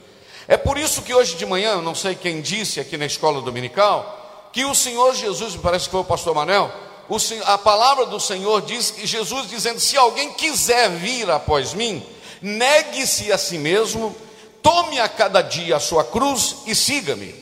É 0.47 0.57
por 0.57 0.79
isso 0.79 1.03
que 1.03 1.13
hoje 1.13 1.35
de 1.35 1.45
manhã, 1.45 1.79
não 1.81 1.93
sei 1.93 2.15
quem 2.15 2.41
disse 2.41 2.79
aqui 2.79 2.97
na 2.97 3.05
escola 3.05 3.39
dominical, 3.41 4.18
que 4.51 4.65
o 4.65 4.73
Senhor 4.73 5.13
Jesus, 5.15 5.55
me 5.55 5.61
parece 5.61 5.85
que 5.85 5.91
foi 5.91 6.01
o 6.01 6.05
pastor 6.05 6.33
Manel, 6.33 6.71
o, 7.07 7.17
a 7.45 7.57
palavra 7.57 8.05
do 8.05 8.19
Senhor 8.19 8.61
diz 8.61 8.91
que 8.91 9.07
Jesus 9.07 9.49
dizendo: 9.49 9.79
se 9.79 9.97
alguém 9.97 10.31
quiser 10.33 10.89
vir 10.89 11.29
após 11.29 11.73
mim, 11.73 12.05
negue-se 12.41 13.31
a 13.31 13.37
si 13.37 13.57
mesmo, 13.57 14.15
tome 14.61 14.99
a 14.99 15.09
cada 15.09 15.41
dia 15.41 15.75
a 15.75 15.79
sua 15.79 16.03
cruz 16.03 16.57
e 16.65 16.75
siga-me. 16.75 17.33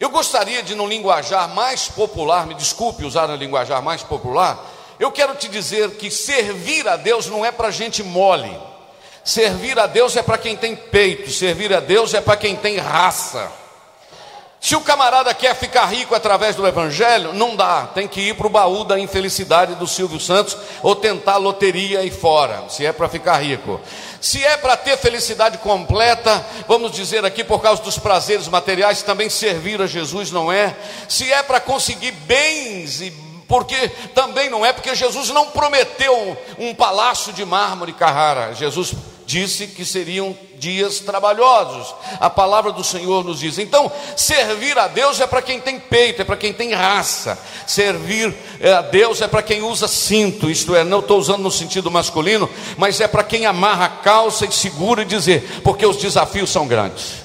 Eu 0.00 0.10
gostaria 0.10 0.62
de, 0.64 0.74
num 0.74 0.88
linguajar 0.88 1.48
mais 1.54 1.86
popular, 1.86 2.46
me 2.46 2.54
desculpe 2.54 3.04
usar 3.04 3.30
um 3.30 3.36
linguajar 3.36 3.80
mais 3.80 4.02
popular, 4.02 4.68
eu 4.98 5.12
quero 5.12 5.36
te 5.36 5.48
dizer 5.48 5.92
que 5.92 6.10
servir 6.10 6.88
a 6.88 6.96
Deus 6.96 7.26
não 7.28 7.44
é 7.44 7.52
para 7.52 7.70
gente 7.70 8.02
mole, 8.02 8.56
servir 9.24 9.78
a 9.78 9.86
Deus 9.86 10.16
é 10.16 10.22
para 10.22 10.38
quem 10.38 10.56
tem 10.56 10.74
peito, 10.74 11.30
servir 11.30 11.72
a 11.72 11.78
Deus 11.78 12.14
é 12.14 12.20
para 12.20 12.36
quem 12.36 12.56
tem 12.56 12.78
raça. 12.78 13.61
Se 14.62 14.76
o 14.76 14.80
camarada 14.80 15.34
quer 15.34 15.56
ficar 15.56 15.86
rico 15.86 16.14
através 16.14 16.54
do 16.54 16.64
Evangelho, 16.64 17.32
não 17.32 17.56
dá, 17.56 17.88
tem 17.92 18.06
que 18.06 18.20
ir 18.20 18.36
para 18.36 18.46
o 18.46 18.50
baú 18.50 18.84
da 18.84 18.96
infelicidade 18.96 19.74
do 19.74 19.88
Silvio 19.88 20.20
Santos 20.20 20.56
ou 20.84 20.94
tentar 20.94 21.36
loteria 21.36 21.98
aí 21.98 22.12
fora, 22.12 22.62
se 22.68 22.86
é 22.86 22.92
para 22.92 23.08
ficar 23.08 23.38
rico. 23.38 23.80
Se 24.20 24.44
é 24.44 24.56
para 24.56 24.76
ter 24.76 24.96
felicidade 24.96 25.58
completa, 25.58 26.46
vamos 26.68 26.92
dizer 26.92 27.24
aqui 27.24 27.42
por 27.42 27.60
causa 27.60 27.82
dos 27.82 27.98
prazeres 27.98 28.46
materiais, 28.46 29.02
também 29.02 29.28
servir 29.28 29.82
a 29.82 29.86
Jesus 29.88 30.30
não 30.30 30.52
é. 30.52 30.76
Se 31.08 31.32
é 31.32 31.42
para 31.42 31.58
conseguir 31.58 32.12
bens 32.12 33.00
e 33.00 33.10
porque 33.48 33.88
também 34.14 34.48
não 34.48 34.64
é, 34.64 34.72
porque 34.72 34.94
Jesus 34.94 35.28
não 35.30 35.48
prometeu 35.48 36.38
um 36.56 36.72
palácio 36.72 37.32
de 37.32 37.44
mármore 37.44 37.92
Carrara. 37.92 38.54
Jesus 38.54 38.94
disse 39.26 39.66
que 39.66 39.84
seriam 39.84 40.36
dias 40.58 41.00
trabalhosos. 41.00 41.94
A 42.20 42.30
palavra 42.30 42.72
do 42.72 42.84
Senhor 42.84 43.24
nos 43.24 43.40
diz. 43.40 43.58
Então, 43.58 43.90
servir 44.16 44.78
a 44.78 44.86
Deus 44.86 45.20
é 45.20 45.26
para 45.26 45.42
quem 45.42 45.60
tem 45.60 45.78
peito, 45.78 46.22
é 46.22 46.24
para 46.24 46.36
quem 46.36 46.52
tem 46.52 46.72
raça. 46.72 47.38
Servir 47.66 48.34
é, 48.60 48.72
a 48.72 48.82
Deus 48.82 49.20
é 49.20 49.28
para 49.28 49.42
quem 49.42 49.62
usa 49.62 49.88
cinto, 49.88 50.50
isto 50.50 50.74
é, 50.74 50.84
não 50.84 51.00
estou 51.00 51.18
usando 51.18 51.42
no 51.42 51.50
sentido 51.50 51.90
masculino, 51.90 52.48
mas 52.76 53.00
é 53.00 53.08
para 53.08 53.24
quem 53.24 53.46
amarra 53.46 53.86
a 53.86 53.88
calça 53.88 54.44
e 54.44 54.52
segura 54.52 55.02
e 55.02 55.06
dizer, 55.06 55.60
porque 55.64 55.84
os 55.84 55.96
desafios 55.96 56.50
são 56.50 56.66
grandes. 56.66 57.22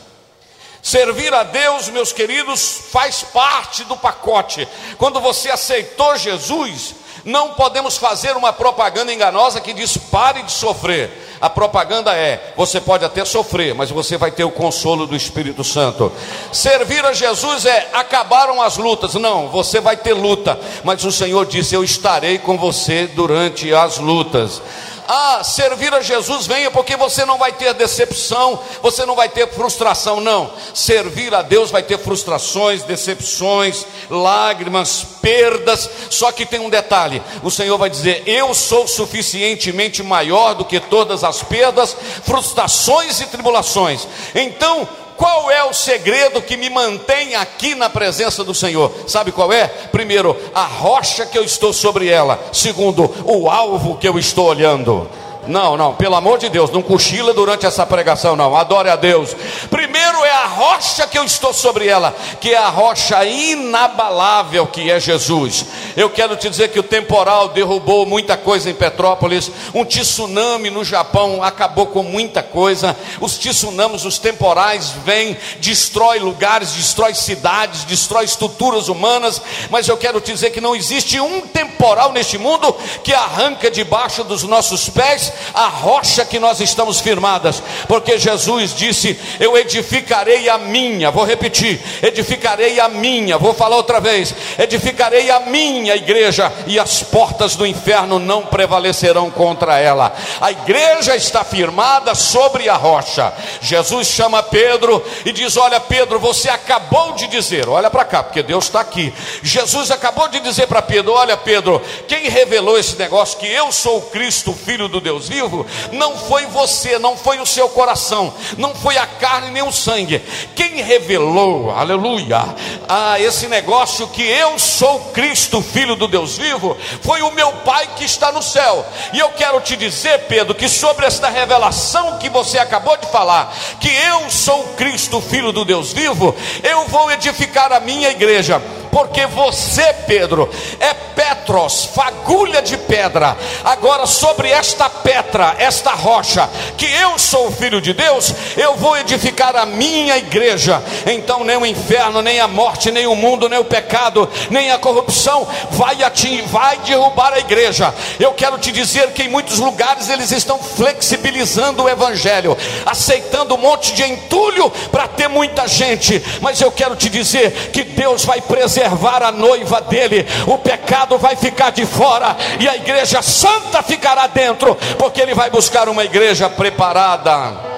Servir 0.82 1.34
a 1.34 1.44
Deus, 1.44 1.90
meus 1.90 2.14
queridos, 2.14 2.80
faz 2.92 3.22
parte 3.22 3.84
do 3.84 3.98
pacote. 3.98 4.66
Quando 4.98 5.20
você 5.20 5.50
aceitou 5.50 6.16
Jesus, 6.16 6.96
não 7.26 7.54
podemos 7.54 7.98
fazer 7.98 8.36
uma 8.36 8.54
propaganda 8.54 9.14
enganosa 9.14 9.62
que 9.62 9.74
diz 9.74 9.98
pare 9.98 10.44
de 10.44 10.52
sofrer. 10.52 11.26
A 11.40 11.50
propaganda 11.50 12.14
é: 12.16 12.54
você 12.56 12.82
pode 12.82 13.06
até 13.06 13.24
sofrer, 13.24 13.76
mas 13.76 13.92
você 13.92 14.18
vai 14.18 14.32
ter 14.32 14.44
o 14.44 14.52
consolo 14.52 15.06
do 15.06 15.16
Espírito 15.16 15.64
Santo. 15.64 16.12
Servir 16.52 17.06
a 17.06 17.14
Jesus 17.14 17.66
é 17.66 17.90
acabaram 17.94 18.62
as 18.62 18.78
lutas. 18.78 19.14
Não, 19.16 19.48
você 19.50 19.80
vai 19.80 19.96
ter 19.96 20.14
luta, 20.14 20.60
mas 20.84 21.04
o 21.04 21.12
Senhor 21.12 21.46
disse: 21.46 21.76
Eu 21.76 21.84
estarei 21.84 22.40
com 22.40 22.58
você 22.58 23.08
durante 23.08 23.74
as 23.74 23.98
lutas 23.98 24.62
ah, 25.08 25.42
servir 25.44 25.94
a 25.94 26.02
Jesus, 26.02 26.46
venha, 26.46 26.70
porque 26.70 26.98
você 26.98 27.26
não 27.26 27.38
vai 27.38 27.54
ter 27.54 27.74
decepção, 27.74 28.60
você 28.82 29.06
não 29.06 29.16
vai 29.16 29.30
ter 29.30 29.48
frustração, 29.50 30.20
não. 30.20 30.52
Servir 30.74 31.34
a 31.34 31.42
Deus 31.42 31.72
vai 31.72 31.82
ter 31.82 31.98
frustrações, 31.98 32.84
decepções, 32.84 33.86
lágrimas, 34.10 35.06
perdas. 35.22 35.90
Só 36.10 36.32
que 36.32 36.46
tem 36.46 36.60
um 36.60 36.70
detalhe: 36.70 37.22
o 37.42 37.50
Senhor 37.50 37.78
vai 37.78 37.90
dizer, 37.90 38.24
Eu 38.28 38.54
sou 38.54 38.88
suficientemente 38.88 40.04
maior 40.04 40.54
do 40.54 40.66
que 40.66 40.80
todas 40.80 41.24
as 41.24 41.42
perdas, 41.42 41.96
frustrações 42.24 43.22
e 43.22 43.28
tribulações. 43.28 44.08
Então, 44.36 44.88
qual 45.18 45.50
é 45.50 45.64
o 45.64 45.74
segredo 45.74 46.42
que 46.42 46.56
me 46.56 46.70
mantém 46.70 47.36
aqui 47.36 47.74
na 47.74 47.90
presença 47.90 48.44
do 48.44 48.54
Senhor? 48.54 48.94
Sabe 49.08 49.32
qual 49.32 49.52
é? 49.52 49.68
Primeiro, 49.68 50.38
a 50.54 50.64
rocha 50.64 51.26
que 51.26 51.38
eu 51.38 51.44
estou 51.44 51.74
sobre 51.74 52.08
ela. 52.08 52.40
Segundo, 52.54 53.12
o 53.26 53.50
alvo 53.50 53.98
que 53.98 54.08
eu 54.08 54.20
estou 54.20 54.48
olhando. 54.48 55.10
Não, 55.48 55.78
não, 55.78 55.96
pelo 55.96 56.16
amor 56.16 56.38
de 56.38 56.50
Deus, 56.50 56.70
não 56.70 56.82
cochila 56.82 57.34
durante 57.34 57.66
essa 57.66 57.86
pregação, 57.86 58.36
não. 58.36 58.56
Adore 58.56 58.90
a 58.90 58.96
Deus. 58.96 59.36
Primeiro 59.70 60.24
é 60.26 60.32
a 60.32 60.46
rocha 60.46 61.08
que 61.08 61.18
eu 61.18 61.24
estou 61.24 61.54
sobre 61.54 61.88
ela, 61.88 62.16
que 62.40 62.54
é 62.54 62.58
a 62.58 62.70
rocha 62.70 63.24
inabalável 63.26 64.68
que 64.68 64.92
é 64.92 65.00
Jesus. 65.00 65.66
Eu 65.96 66.10
quero 66.10 66.36
te 66.36 66.50
dizer 66.50 66.70
que 66.70 66.80
o 66.80 66.84
temporal 66.84 67.50
derrubou 67.50 68.06
muita 68.06 68.38
coisa 68.38 68.70
em 68.70 68.74
Petrópolis, 68.74 69.52
um 69.74 69.84
tsunami 69.84 70.70
no 70.70 70.84
Japão 70.84 71.42
acabou 71.42 71.88
com 71.88 72.04
muita 72.04 72.44
coisa. 72.44 72.96
Os 73.20 73.38
tsunamis, 73.38 74.06
os 74.06 74.20
temporais 74.20 74.92
vêm, 75.06 75.38
destrói 75.60 76.20
lugares, 76.20 76.74
destrói 76.74 77.14
cidades, 77.14 77.84
destrói 77.84 78.26
estruturas 78.26 78.88
humanas, 78.90 79.42
mas 79.70 79.88
eu 79.88 79.98
quero 79.98 80.20
te 80.22 80.34
dizer 80.34 80.52
que 80.52 80.62
não 80.62 80.76
existe 80.76 81.20
um 81.20 81.42
temporal 81.42 82.12
neste 82.12 82.38
mundo 82.38 82.76
que 83.04 83.14
arranca 83.14 83.72
debaixo 83.72 84.24
dos 84.24 84.44
nossos 84.44 84.90
pés 84.90 85.32
a 85.54 85.68
rocha 85.68 86.26
que 86.26 86.40
nós 86.40 86.60
estamos 86.60 87.00
firmadas, 87.00 87.62
porque 87.88 88.18
Jesus 88.18 88.74
disse: 88.74 89.20
Eu 89.40 89.58
edificarei 89.58 90.50
a 90.50 90.58
minha, 90.58 91.12
vou 91.12 91.26
repetir, 91.26 91.82
edificarei 92.02 92.80
a 92.80 92.88
minha, 92.88 93.38
vou 93.38 93.54
falar 93.54 93.76
outra 93.76 94.00
vez, 94.00 94.34
edificarei 94.58 95.30
a 95.30 95.42
minha 95.42 95.96
igreja, 95.96 96.52
e 96.66 96.80
as 96.80 97.04
portas 97.04 97.56
do 97.56 97.66
inferno 97.66 98.20
não 98.20 98.46
prevalecerão 98.46 99.30
contra 99.30 99.78
ela. 99.80 100.14
A 100.42 100.52
igreja 100.52 101.16
está 101.16 101.44
firmada 101.44 102.16
sobre 102.16 102.70
a 102.70 102.76
rocha. 102.76 103.34
Jesus 103.62 104.08
chama 104.08 104.44
Pedro 104.44 105.04
e 105.26 105.32
diz: 105.32 105.58
Olha, 105.58 105.80
Pedro, 105.80 106.20
você 106.20 106.50
acabou 106.50 107.14
de 107.14 107.28
dizer, 107.28 107.68
olha 107.68 107.90
para 107.90 108.06
cá, 108.06 108.24
porque 108.24 108.44
Deus 108.44 108.66
está 108.66 108.82
aqui. 108.82 109.14
Jesus 109.42 109.92
acabou 109.92 110.28
de 110.28 110.40
dizer 110.40 110.68
para 110.68 110.82
Pedro: 110.82 111.14
Olha, 111.14 111.38
Pedro, 111.38 111.82
quem 112.08 112.30
revelou 112.30 112.78
esse 112.78 112.96
negócio 112.96 113.40
que 113.40 113.48
eu 113.48 113.72
sou 113.72 113.98
o 113.98 114.02
Cristo, 114.04 114.54
filho 114.54 114.88
do 114.88 115.00
Deus 115.00 115.27
vivo, 115.28 115.66
não 115.92 116.18
foi 116.18 116.46
você, 116.46 116.98
não 117.00 117.18
foi 117.18 117.40
o 117.40 117.46
seu 117.46 117.70
coração, 117.70 118.34
não 118.58 118.74
foi 118.74 118.98
a 118.98 119.06
carne 119.06 119.52
nem 119.52 119.64
o 119.64 119.72
sangue. 119.72 120.22
Quem 120.56 120.82
revelou, 120.82 121.72
aleluia, 121.72 122.44
a 122.88 123.20
esse 123.20 123.48
negócio 123.48 124.08
que 124.08 124.24
eu 124.24 124.58
sou 124.58 125.00
Cristo, 125.12 125.62
filho 125.62 125.96
do 125.96 126.08
Deus 126.08 126.38
vivo, 126.38 126.78
foi 127.02 127.22
o 127.22 127.32
meu 127.32 127.52
Pai 127.58 127.88
que 127.96 128.06
está 128.06 128.32
no 128.32 128.42
céu. 128.42 128.86
E 129.14 129.20
eu 129.20 129.30
quero 129.30 129.60
te 129.62 129.76
dizer, 129.76 130.26
Pedro, 130.28 130.56
que 130.56 130.70
sobre 130.70 131.06
esta 131.06 131.30
revelação 131.30 132.18
que 132.18 132.30
você 132.30 132.58
acabou 132.58 132.98
de 132.98 133.08
falar, 133.08 133.54
que 133.80 133.90
eu 133.90 134.30
sou 134.30 134.64
Cristo, 134.76 135.22
filho 135.22 135.52
do 135.52 135.66
Deus 135.66 135.92
vivo, 135.92 136.36
eu 136.64 136.88
vou 136.88 137.12
edificar 137.12 137.72
a 137.72 137.80
minha 137.80 138.10
igreja 138.10 138.62
porque 138.98 139.28
você, 139.28 139.94
Pedro, 140.08 140.50
é 140.80 140.92
Petros, 141.18 141.90
fagulha 141.96 142.62
de 142.62 142.78
pedra. 142.78 143.36
Agora, 143.64 144.06
sobre 144.06 144.50
esta 144.50 144.90
pedra, 144.90 145.56
esta 145.58 145.92
rocha, 145.92 146.48
que 146.78 146.86
eu 146.86 147.18
sou 147.18 147.48
o 147.48 147.52
filho 147.52 147.82
de 147.82 147.92
Deus, 147.92 148.34
eu 148.56 148.76
vou 148.76 148.96
edificar 148.98 149.56
a 149.56 149.66
minha 149.66 150.18
igreja. 150.18 150.82
Então, 151.06 151.44
nem 151.44 151.58
o 151.58 151.66
inferno, 151.66 152.22
nem 152.22 152.40
a 152.40 152.48
morte, 152.48 152.92
nem 152.92 153.08
o 153.08 153.16
mundo, 153.16 153.50
nem 153.50 153.58
o 153.58 153.66
pecado, 153.66 154.30
nem 154.52 154.72
a 154.72 154.78
corrupção 154.78 155.48
vai 155.72 156.04
atingir, 156.04 156.44
vai 156.48 156.78
derrubar 156.80 157.34
a 157.34 157.40
igreja. 157.40 157.94
Eu 158.20 158.34
quero 158.34 158.58
te 158.60 158.72
dizer 158.72 159.12
que 159.12 159.24
em 159.24 159.30
muitos 159.30 159.58
lugares 159.58 160.10
eles 160.10 160.32
estão 160.32 160.60
flexibilizando 160.60 161.84
o 161.84 161.90
evangelho, 161.90 162.56
aceitando 162.86 163.56
um 163.56 163.60
monte 163.60 163.94
de 163.94 164.04
entulho 164.04 164.70
para 164.92 165.08
ter 165.08 165.28
muita 165.28 165.68
gente. 165.68 166.24
Mas 166.42 166.62
eu 166.62 166.72
quero 166.72 166.96
te 166.96 167.10
dizer 167.10 167.72
que 167.74 167.84
Deus 167.84 168.24
vai 168.24 168.40
preservar 168.40 168.87
a 169.22 169.32
noiva 169.32 169.82
dele. 169.82 170.26
O 170.46 170.58
pecado 170.58 171.18
vai 171.18 171.36
ficar 171.36 171.72
de 171.72 171.86
fora 171.86 172.36
e 172.60 172.68
a 172.68 172.76
igreja 172.76 173.22
santa 173.22 173.82
ficará 173.84 174.28
dentro, 174.28 174.76
porque 174.98 175.22
ele 175.22 175.34
vai 175.34 175.50
buscar 175.50 175.90
uma 175.90 176.04
igreja 176.04 176.50
preparada. 176.50 177.78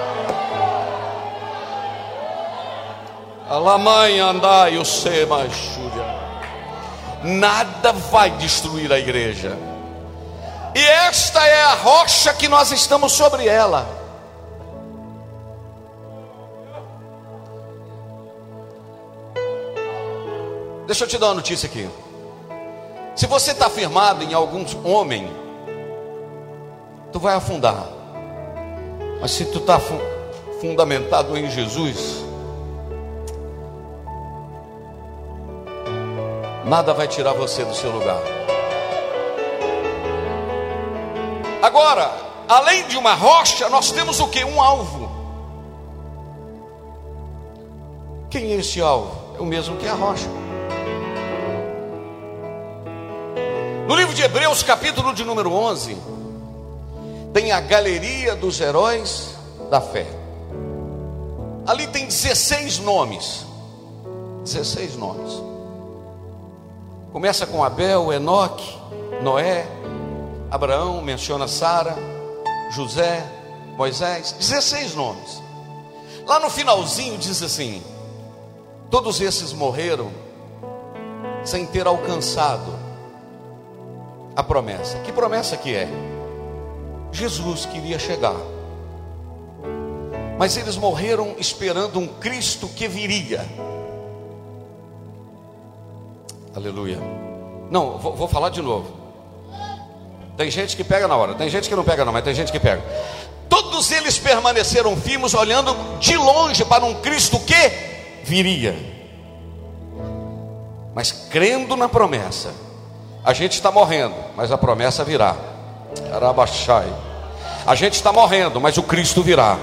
Alamãe 3.48 4.20
andai 4.20 4.78
o 4.78 4.84
sema 4.84 5.44
Nada 7.22 7.92
vai 7.92 8.30
destruir 8.30 8.92
a 8.92 8.98
igreja. 8.98 9.56
E 10.74 10.84
esta 10.84 11.44
é 11.44 11.64
a 11.64 11.74
rocha 11.74 12.32
que 12.32 12.48
nós 12.48 12.70
estamos 12.70 13.12
sobre 13.12 13.46
ela. 13.46 13.99
Deixa 20.90 21.04
eu 21.04 21.08
te 21.08 21.18
dar 21.18 21.26
uma 21.28 21.34
notícia 21.34 21.68
aqui. 21.68 21.88
Se 23.14 23.24
você 23.28 23.52
está 23.52 23.70
firmado 23.70 24.24
em 24.24 24.34
algum 24.34 24.64
homem, 24.82 25.30
tu 27.12 27.20
vai 27.20 27.32
afundar. 27.36 27.86
Mas 29.20 29.30
se 29.30 29.44
tu 29.44 29.58
está 29.58 29.80
fundamentado 30.60 31.38
em 31.38 31.48
Jesus, 31.48 32.24
nada 36.64 36.92
vai 36.92 37.06
tirar 37.06 37.34
você 37.34 37.64
do 37.64 37.72
seu 37.72 37.92
lugar. 37.92 38.20
Agora, 41.62 42.10
além 42.48 42.88
de 42.88 42.96
uma 42.96 43.14
rocha, 43.14 43.68
nós 43.68 43.92
temos 43.92 44.18
o 44.18 44.26
que? 44.26 44.44
Um 44.44 44.60
alvo. 44.60 45.08
Quem 48.28 48.54
é 48.54 48.56
esse 48.56 48.80
alvo? 48.80 49.36
É 49.38 49.40
o 49.40 49.46
mesmo 49.46 49.76
que 49.76 49.86
a 49.86 49.94
rocha. 49.94 50.49
No 53.90 53.96
livro 53.96 54.14
de 54.14 54.22
Hebreus, 54.22 54.62
capítulo 54.62 55.12
de 55.12 55.24
número 55.24 55.52
11, 55.52 55.96
tem 57.34 57.50
a 57.50 57.58
galeria 57.58 58.36
dos 58.36 58.60
heróis 58.60 59.34
da 59.68 59.80
fé. 59.80 60.06
Ali 61.66 61.88
tem 61.88 62.06
16 62.06 62.78
nomes. 62.78 63.44
16 64.44 64.94
nomes. 64.94 65.42
Começa 67.12 67.44
com 67.48 67.64
Abel, 67.64 68.12
Enoque, 68.12 68.78
Noé, 69.24 69.66
Abraão, 70.52 71.02
menciona 71.02 71.48
Sara, 71.48 71.96
José, 72.70 73.26
Moisés, 73.76 74.36
16 74.38 74.94
nomes. 74.94 75.42
Lá 76.28 76.38
no 76.38 76.48
finalzinho 76.48 77.18
diz 77.18 77.42
assim: 77.42 77.82
Todos 78.88 79.20
esses 79.20 79.52
morreram 79.52 80.12
sem 81.42 81.66
ter 81.66 81.88
alcançado 81.88 82.79
a 84.34 84.42
promessa. 84.42 84.98
Que 85.00 85.12
promessa 85.12 85.56
que 85.56 85.74
é? 85.74 85.88
Jesus 87.12 87.66
queria 87.66 87.98
chegar. 87.98 88.36
Mas 90.38 90.56
eles 90.56 90.76
morreram 90.76 91.34
esperando 91.38 91.98
um 91.98 92.06
Cristo 92.06 92.68
que 92.68 92.88
viria. 92.88 93.44
Aleluia. 96.54 96.98
Não, 97.70 97.98
vou, 97.98 98.14
vou, 98.16 98.28
falar 98.28 98.48
de 98.48 98.62
novo. 98.62 98.98
Tem 100.36 100.50
gente 100.50 100.76
que 100.76 100.82
pega 100.82 101.06
na 101.06 101.16
hora, 101.16 101.34
tem 101.34 101.48
gente 101.50 101.68
que 101.68 101.76
não 101.76 101.84
pega, 101.84 102.04
não, 102.04 102.12
mas 102.12 102.24
tem 102.24 102.34
gente 102.34 102.50
que 102.50 102.58
pega. 102.58 102.82
Todos 103.48 103.90
eles 103.92 104.18
permaneceram 104.18 104.96
firmes, 104.96 105.34
olhando 105.34 105.76
de 105.98 106.16
longe 106.16 106.64
para 106.64 106.84
um 106.84 106.94
Cristo 106.94 107.38
que 107.40 108.24
viria, 108.24 108.74
mas 110.94 111.12
crendo 111.12 111.76
na 111.76 111.88
promessa. 111.88 112.69
A 113.24 113.32
gente 113.34 113.52
está 113.52 113.70
morrendo, 113.70 114.14
mas 114.36 114.50
a 114.50 114.56
promessa 114.56 115.04
virá. 115.04 115.36
Arabachai. 116.12 116.90
A 117.66 117.74
gente 117.74 117.94
está 117.94 118.12
morrendo, 118.12 118.60
mas 118.60 118.78
o 118.78 118.82
Cristo 118.82 119.22
virá. 119.22 119.58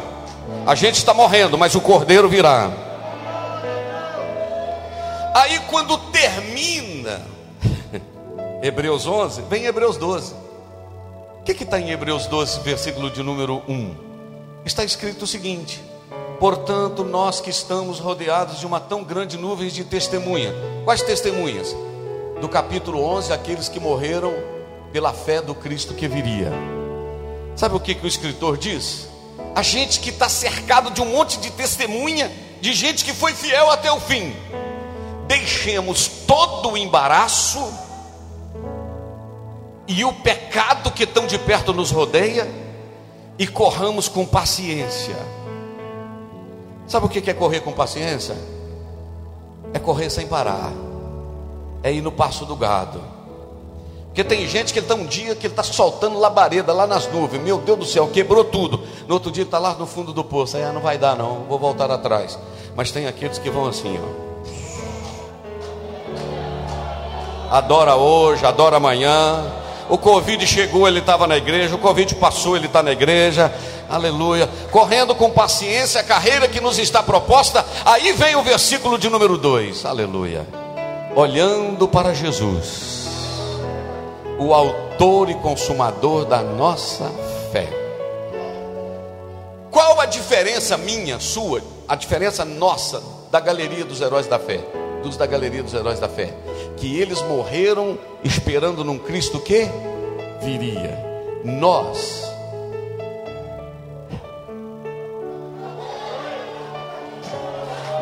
A 0.66 0.76
gente 0.76 0.96
está 0.96 1.14
morrendo, 1.14 1.58
mas 1.58 1.74
o 1.74 1.82
Cordeiro 1.82 2.30
virá. 2.30 2.72
Aí 5.34 5.60
quando 5.70 5.98
termina 6.12 7.22
Hebreus 8.62 9.08
11, 9.08 9.42
vem 9.44 9.66
Hebreus 9.66 9.98
12. 9.98 10.36
O 11.40 11.44
que 11.44 11.64
está 11.64 11.80
em 11.80 11.90
Hebreus 11.90 12.28
12, 12.28 12.60
versículo 12.60 13.10
de 13.10 13.24
número 13.24 13.64
1? 13.68 13.96
Está 14.66 14.84
escrito 14.84 15.24
o 15.24 15.28
seguinte: 15.28 15.82
Portanto, 16.40 17.04
nós 17.04 17.42
que 17.42 17.50
estamos 17.50 18.00
rodeados 18.00 18.60
de 18.60 18.66
uma 18.66 18.80
tão 18.80 19.04
grande 19.04 19.38
nuvem 19.38 19.70
de 19.70 19.84
testemunha. 19.84 20.54
Quais 20.84 21.02
testemunhas? 21.02 21.76
Do 22.42 22.48
capítulo 22.48 23.04
11, 23.04 23.34
aqueles 23.34 23.68
que 23.68 23.80
morreram 23.80 24.34
pela 24.92 25.14
fé 25.14 25.42
do 25.42 25.56
Cristo 25.56 25.94
que 25.94 26.08
viria. 26.08 26.52
Sabe 27.56 27.76
o 27.76 27.80
que, 27.80 27.96
que 27.96 28.06
o 28.06 28.08
escritor 28.08 28.58
diz? 28.58 29.08
A 29.56 29.62
gente 29.62 30.00
que 30.00 30.10
está 30.10 30.30
cercado 30.30 30.92
de 30.92 31.02
um 31.02 31.06
monte 31.06 31.40
de 31.40 31.52
testemunha, 31.52 32.32
de 32.62 32.74
gente 32.74 33.04
que 33.04 33.14
foi 33.14 33.34
fiel 33.34 33.72
até 33.72 33.92
o 33.92 34.00
fim 34.00 34.34
deixemos 35.28 36.08
todo 36.26 36.72
o 36.72 36.78
embaraço 36.78 37.72
e 39.88 40.04
o 40.04 40.14
pecado 40.14 40.92
que 40.92 41.06
tão 41.06 41.28
de 41.28 41.38
perto 41.38 41.74
nos 41.74 41.92
rodeia 41.92 42.48
e 43.38 43.46
corramos 43.46 44.08
com 44.08 44.26
paciência. 44.26 45.16
Sabe 46.88 47.06
o 47.06 47.10
que 47.10 47.30
é 47.30 47.34
correr 47.34 47.60
com 47.60 47.74
paciência? 47.74 48.36
É 49.74 49.80
correr 49.80 50.10
sem 50.10 50.28
parar, 50.28 50.72
é 51.84 51.92
ir 51.92 52.02
no 52.02 52.12
passo 52.12 52.46
do 52.46 52.56
gado. 52.56 53.02
Porque 54.08 54.24
tem 54.24 54.48
gente 54.48 54.74
que 54.74 54.80
está 54.80 54.96
um 54.96 55.06
dia 55.06 55.36
que 55.36 55.46
ele 55.46 55.54
está 55.54 55.62
soltando 55.62 56.18
labareda 56.18 56.74
lá 56.74 56.88
nas 56.88 57.12
nuvens, 57.12 57.42
meu 57.42 57.60
Deus 57.60 57.78
do 57.78 57.86
céu, 57.86 58.08
quebrou 58.08 58.44
tudo. 58.44 58.82
No 59.08 59.14
outro 59.14 59.32
dia 59.32 59.44
está 59.44 59.60
lá 59.60 59.76
no 59.76 59.86
fundo 59.86 60.12
do 60.12 60.24
poço, 60.24 60.58
aí 60.58 60.64
ah, 60.64 60.72
não 60.72 60.82
vai 60.82 60.98
dar 60.98 61.16
não, 61.16 61.46
vou 61.48 61.60
voltar 61.60 61.92
atrás. 61.92 62.38
Mas 62.76 62.92
tem 62.92 63.06
aqueles 63.06 63.38
que 63.38 63.50
vão 63.50 63.68
assim, 63.68 64.00
ó. 64.00 64.28
adora 67.52 67.96
hoje, 67.96 68.46
adora 68.46 68.78
amanhã. 68.78 69.44
O 69.90 69.98
Covid 69.98 70.46
chegou, 70.46 70.88
ele 70.88 71.00
estava 71.00 71.28
na 71.28 71.38
igreja. 71.38 71.76
O 71.76 71.80
Covid 71.80 72.16
passou, 72.16 72.58
ele 72.58 72.66
está 72.66 72.84
na 72.84 72.92
igreja. 72.92 73.54
Aleluia. 73.90 74.50
Correndo 74.70 75.16
com 75.16 75.30
paciência 75.30 76.02
a 76.02 76.04
carreira 76.04 76.48
que 76.48 76.60
nos 76.60 76.78
está 76.78 77.02
proposta. 77.02 77.66
Aí 77.86 78.12
vem 78.12 78.36
o 78.36 78.44
versículo 78.44 78.98
de 78.98 79.10
número 79.10 79.38
2. 79.38 79.86
Aleluia. 79.86 80.67
Olhando 81.18 81.88
para 81.88 82.14
Jesus, 82.14 83.08
o 84.38 84.54
Autor 84.54 85.32
e 85.32 85.34
Consumador 85.34 86.26
da 86.26 86.44
nossa 86.44 87.10
fé. 87.52 87.68
Qual 89.72 90.00
a 90.00 90.06
diferença 90.06 90.78
minha, 90.78 91.20
sua, 91.20 91.64
a 91.88 91.96
diferença 91.96 92.46
nossa 92.46 93.02
da 93.32 93.40
galeria 93.40 93.84
dos 93.84 94.00
heróis 94.00 94.28
da 94.28 94.38
fé? 94.38 94.60
Dos 95.02 95.18
da 95.18 95.26
galeria 95.26 95.64
dos 95.64 95.74
heróis 95.74 96.00
da 96.00 96.08
fé 96.08 96.32
que 96.76 97.00
eles 97.00 97.20
morreram 97.24 97.98
esperando 98.24 98.84
num 98.84 99.00
Cristo 99.00 99.40
que 99.40 99.68
viria. 100.44 101.04
Nós 101.44 102.32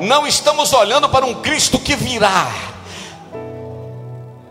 não 0.02 0.28
estamos 0.28 0.74
olhando 0.74 1.08
para 1.08 1.26
um 1.26 1.36
Cristo 1.36 1.80
que 1.80 1.96
virá 1.96 2.75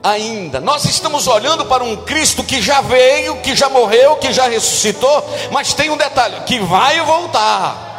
ainda. 0.04 0.60
Nós 0.60 0.84
estamos 0.84 1.26
olhando 1.26 1.64
para 1.64 1.82
um 1.82 1.96
Cristo 1.96 2.44
que 2.44 2.60
já 2.60 2.82
veio, 2.82 3.40
que 3.40 3.56
já 3.56 3.70
morreu, 3.70 4.16
que 4.16 4.30
já 4.32 4.46
ressuscitou, 4.46 5.26
mas 5.50 5.72
tem 5.72 5.88
um 5.88 5.96
detalhe, 5.96 6.36
que 6.44 6.58
vai 6.58 7.00
voltar. 7.00 7.92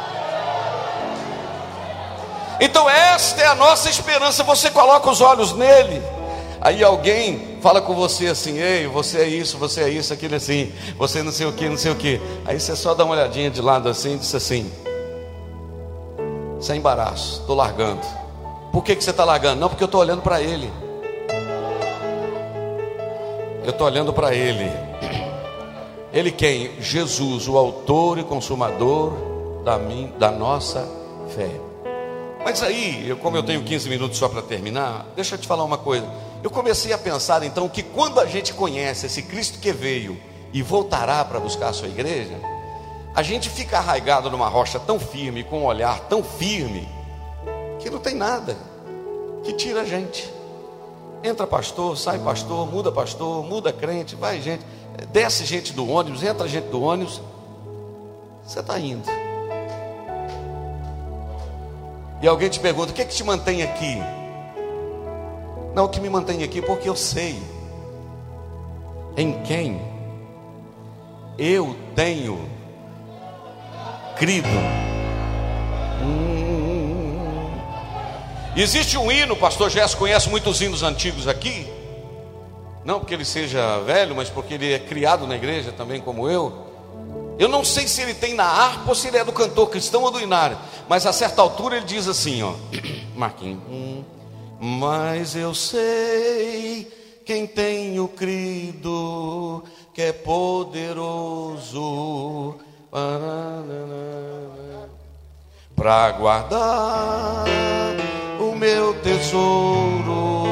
Então 2.61 2.87
esta 2.87 3.41
é 3.41 3.47
a 3.47 3.55
nossa 3.55 3.89
esperança, 3.89 4.43
você 4.43 4.69
coloca 4.69 5.09
os 5.09 5.19
olhos 5.19 5.53
nele. 5.53 6.01
Aí 6.61 6.83
alguém 6.83 7.57
fala 7.61 7.81
com 7.81 7.93
você 7.95 8.27
assim: 8.27 8.59
ei, 8.59 8.87
você 8.87 9.19
é 9.19 9.27
isso, 9.27 9.57
você 9.57 9.81
é 9.81 9.89
isso, 9.89 10.13
aquilo 10.13 10.35
assim, 10.35 10.71
você 10.97 11.21
não 11.21 11.31
sei 11.31 11.47
o 11.47 11.53
que, 11.53 11.67
não 11.67 11.77
sei 11.77 11.91
o 11.91 11.95
que. 11.95 12.21
Aí 12.45 12.59
você 12.59 12.75
só 12.75 12.93
dá 12.93 13.03
uma 13.03 13.15
olhadinha 13.15 13.49
de 13.49 13.61
lado 13.61 13.89
assim 13.89 14.13
e 14.13 14.17
diz 14.19 14.33
assim: 14.33 14.71
sem 16.61 16.77
embaraço, 16.77 17.41
estou 17.41 17.55
largando. 17.55 18.01
Por 18.71 18.83
que, 18.83 18.95
que 18.95 19.03
você 19.03 19.09
está 19.09 19.25
largando? 19.25 19.59
Não, 19.59 19.69
porque 19.69 19.83
eu 19.83 19.87
estou 19.87 20.01
olhando 20.01 20.21
para 20.21 20.41
ele. 20.41 20.71
Eu 23.65 23.71
estou 23.71 23.87
olhando 23.87 24.13
para 24.13 24.31
ele. 24.35 24.71
Ele 26.13 26.31
quem? 26.31 26.79
Jesus, 26.79 27.47
o 27.47 27.57
autor 27.57 28.19
e 28.19 28.23
consumador 28.23 29.11
da, 29.63 29.79
minha, 29.79 30.07
da 30.19 30.29
nossa 30.29 30.87
fé. 31.35 31.49
Mas 32.43 32.61
aí, 32.61 33.09
eu, 33.09 33.17
como 33.17 33.35
eu 33.35 33.41
tenho 33.41 33.63
15 33.63 33.89
minutos 33.89 34.19
só 34.19 34.29
para 34.29 34.43
terminar, 34.43 35.07
deixa 35.15 35.33
eu 35.33 35.39
te 35.39 35.47
falar 35.47 35.63
uma 35.63 35.79
coisa. 35.79 36.07
Eu 36.43 36.51
comecei 36.51 36.93
a 36.93 36.97
pensar 36.97 37.41
então 37.41 37.67
que 37.67 37.81
quando 37.81 38.19
a 38.19 38.27
gente 38.27 38.53
conhece 38.53 39.07
esse 39.07 39.23
Cristo 39.23 39.57
que 39.57 39.73
veio 39.73 40.15
e 40.53 40.61
voltará 40.61 41.25
para 41.25 41.39
buscar 41.39 41.69
a 41.69 41.73
sua 41.73 41.87
igreja, 41.87 42.35
a 43.15 43.23
gente 43.23 43.49
fica 43.49 43.79
arraigado 43.79 44.29
numa 44.29 44.47
rocha 44.47 44.79
tão 44.79 44.99
firme, 44.99 45.43
com 45.43 45.61
um 45.61 45.65
olhar 45.65 46.01
tão 46.01 46.23
firme, 46.23 46.87
que 47.79 47.89
não 47.89 47.97
tem 47.97 48.13
nada 48.13 48.55
que 49.43 49.53
tira 49.53 49.81
a 49.81 49.85
gente. 49.85 50.34
Entra 51.25 51.47
pastor, 51.47 51.97
sai 51.97 52.19
pastor, 52.19 52.71
muda 52.71 52.91
pastor, 52.91 53.43
muda 53.43 53.73
crente, 53.73 54.15
vai 54.15 54.39
gente, 54.39 54.63
desce 55.11 55.43
gente 55.43 55.73
do 55.73 55.89
ônibus, 55.89 56.21
entra 56.21 56.47
gente 56.47 56.67
do 56.67 56.83
ônibus. 56.83 57.19
Você 58.45 58.59
está 58.59 58.79
indo. 58.79 59.09
E 62.21 62.27
alguém 62.27 62.47
te 62.47 62.59
pergunta: 62.59 62.91
o 62.91 62.93
que, 62.93 63.01
é 63.01 63.05
que 63.05 63.15
te 63.15 63.23
mantém 63.23 63.63
aqui? 63.63 63.97
Não, 65.73 65.85
o 65.85 65.89
que 65.89 65.99
me 65.99 66.11
mantém 66.11 66.43
aqui 66.43 66.61
porque 66.61 66.87
eu 66.87 66.95
sei 66.95 67.41
em 69.17 69.41
quem 69.41 69.81
eu 71.39 71.75
tenho 71.95 72.39
crido. 74.15 74.47
Hum. 76.03 76.34
Existe 78.55 78.97
um 78.97 79.11
hino, 79.11 79.35
pastor 79.35 79.69
Gerson 79.69 79.97
conhece 79.97 80.29
muitos 80.29 80.61
hinos 80.61 80.81
antigos 80.81 81.27
aqui. 81.27 81.67
Não 82.85 82.99
porque 82.99 83.13
ele 83.13 83.25
seja 83.25 83.79
velho, 83.79 84.15
mas 84.15 84.29
porque 84.29 84.53
ele 84.53 84.71
é 84.71 84.79
criado 84.79 85.27
na 85.27 85.35
igreja 85.35 85.73
também 85.73 85.99
como 85.99 86.29
eu. 86.29 86.65
Eu 87.37 87.49
não 87.49 87.65
sei 87.65 87.85
se 87.85 88.01
ele 88.01 88.13
tem 88.13 88.33
na 88.33 88.45
harpa 88.45 88.87
ou 88.87 88.95
se 88.95 89.09
ele 89.09 89.17
é 89.17 89.25
do 89.25 89.33
cantor 89.33 89.69
cristão 89.69 90.03
ou 90.03 90.11
do 90.11 90.21
inário. 90.21 90.57
Mas 90.87 91.05
a 91.05 91.11
certa 91.11 91.41
altura 91.41 91.75
ele 91.77 91.85
diz 91.85 92.07
assim, 92.07 92.43
ó. 92.43 92.53
Marquinhos. 93.13 93.59
Hum, 93.69 94.05
mas 94.57 95.35
eu 95.35 95.53
sei 95.53 96.89
quem 97.25 97.45
tenho 97.45 98.07
crido 98.07 99.63
que 99.93 100.01
é 100.01 100.13
poderoso 100.13 101.75
para 105.75 106.11
guardar 106.11 107.43
o 108.55 108.57
meu 108.57 108.93
tesouro 108.95 110.47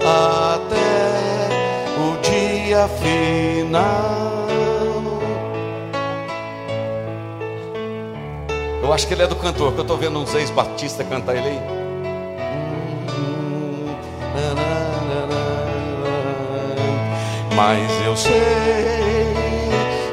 até 0.00 0.74
o 2.00 2.16
dia 2.20 2.88
final. 2.88 4.46
Eu 8.82 8.92
acho 8.92 9.06
que 9.06 9.14
ele 9.14 9.22
é 9.22 9.26
do 9.26 9.36
cantor, 9.36 9.72
que 9.72 9.78
eu 9.78 9.82
estou 9.82 9.96
vendo 9.96 10.18
uns 10.18 10.34
ex-batista 10.34 11.04
cantar 11.04 11.36
ele 11.36 11.48
aí. 11.48 11.60
Mas 17.54 17.90
eu 18.04 18.16
sei 18.16 18.42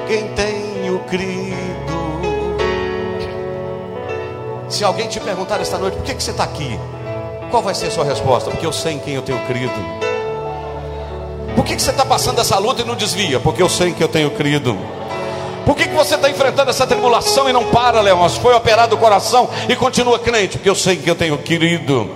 quem 0.07 0.27
tenho 0.29 0.99
crido. 1.09 1.62
Se 4.83 4.85
alguém 4.85 5.07
te 5.07 5.17
perguntar 5.17 5.61
esta 5.61 5.77
noite, 5.77 5.95
por 5.95 6.03
que, 6.03 6.13
que 6.13 6.21
você 6.21 6.31
está 6.31 6.43
aqui? 6.43 6.77
Qual 7.49 7.63
vai 7.63 7.73
ser 7.73 7.87
a 7.87 7.91
sua 7.91 8.03
resposta? 8.03 8.51
Porque 8.51 8.65
eu 8.65 8.73
sei 8.73 8.95
em 8.95 8.99
quem 8.99 9.13
eu 9.13 9.21
tenho 9.21 9.39
crido. 9.47 9.71
Por 11.55 11.63
que, 11.63 11.77
que 11.77 11.81
você 11.81 11.91
está 11.91 12.05
passando 12.05 12.41
essa 12.41 12.59
luta 12.59 12.81
e 12.81 12.85
não 12.85 12.93
desvia? 12.93 13.39
Porque 13.39 13.63
eu 13.63 13.69
sei 13.69 13.91
em 13.91 13.93
quem 13.93 14.01
eu 14.01 14.09
tenho 14.09 14.31
crido. 14.31 14.77
Por 15.65 15.73
que, 15.73 15.87
que 15.87 15.95
você 15.95 16.15
está 16.15 16.29
enfrentando 16.29 16.69
essa 16.69 16.85
tribulação 16.85 17.49
e 17.49 17.53
não 17.53 17.63
para, 17.67 18.01
Leôncio? 18.01 18.41
Foi 18.41 18.53
operado 18.53 18.97
o 18.97 18.99
coração 18.99 19.49
e 19.69 19.75
continua 19.77 20.19
crente, 20.19 20.57
porque 20.57 20.69
eu 20.69 20.75
sei 20.75 20.97
que 20.97 21.09
eu 21.09 21.15
tenho 21.15 21.37
querido. 21.37 22.09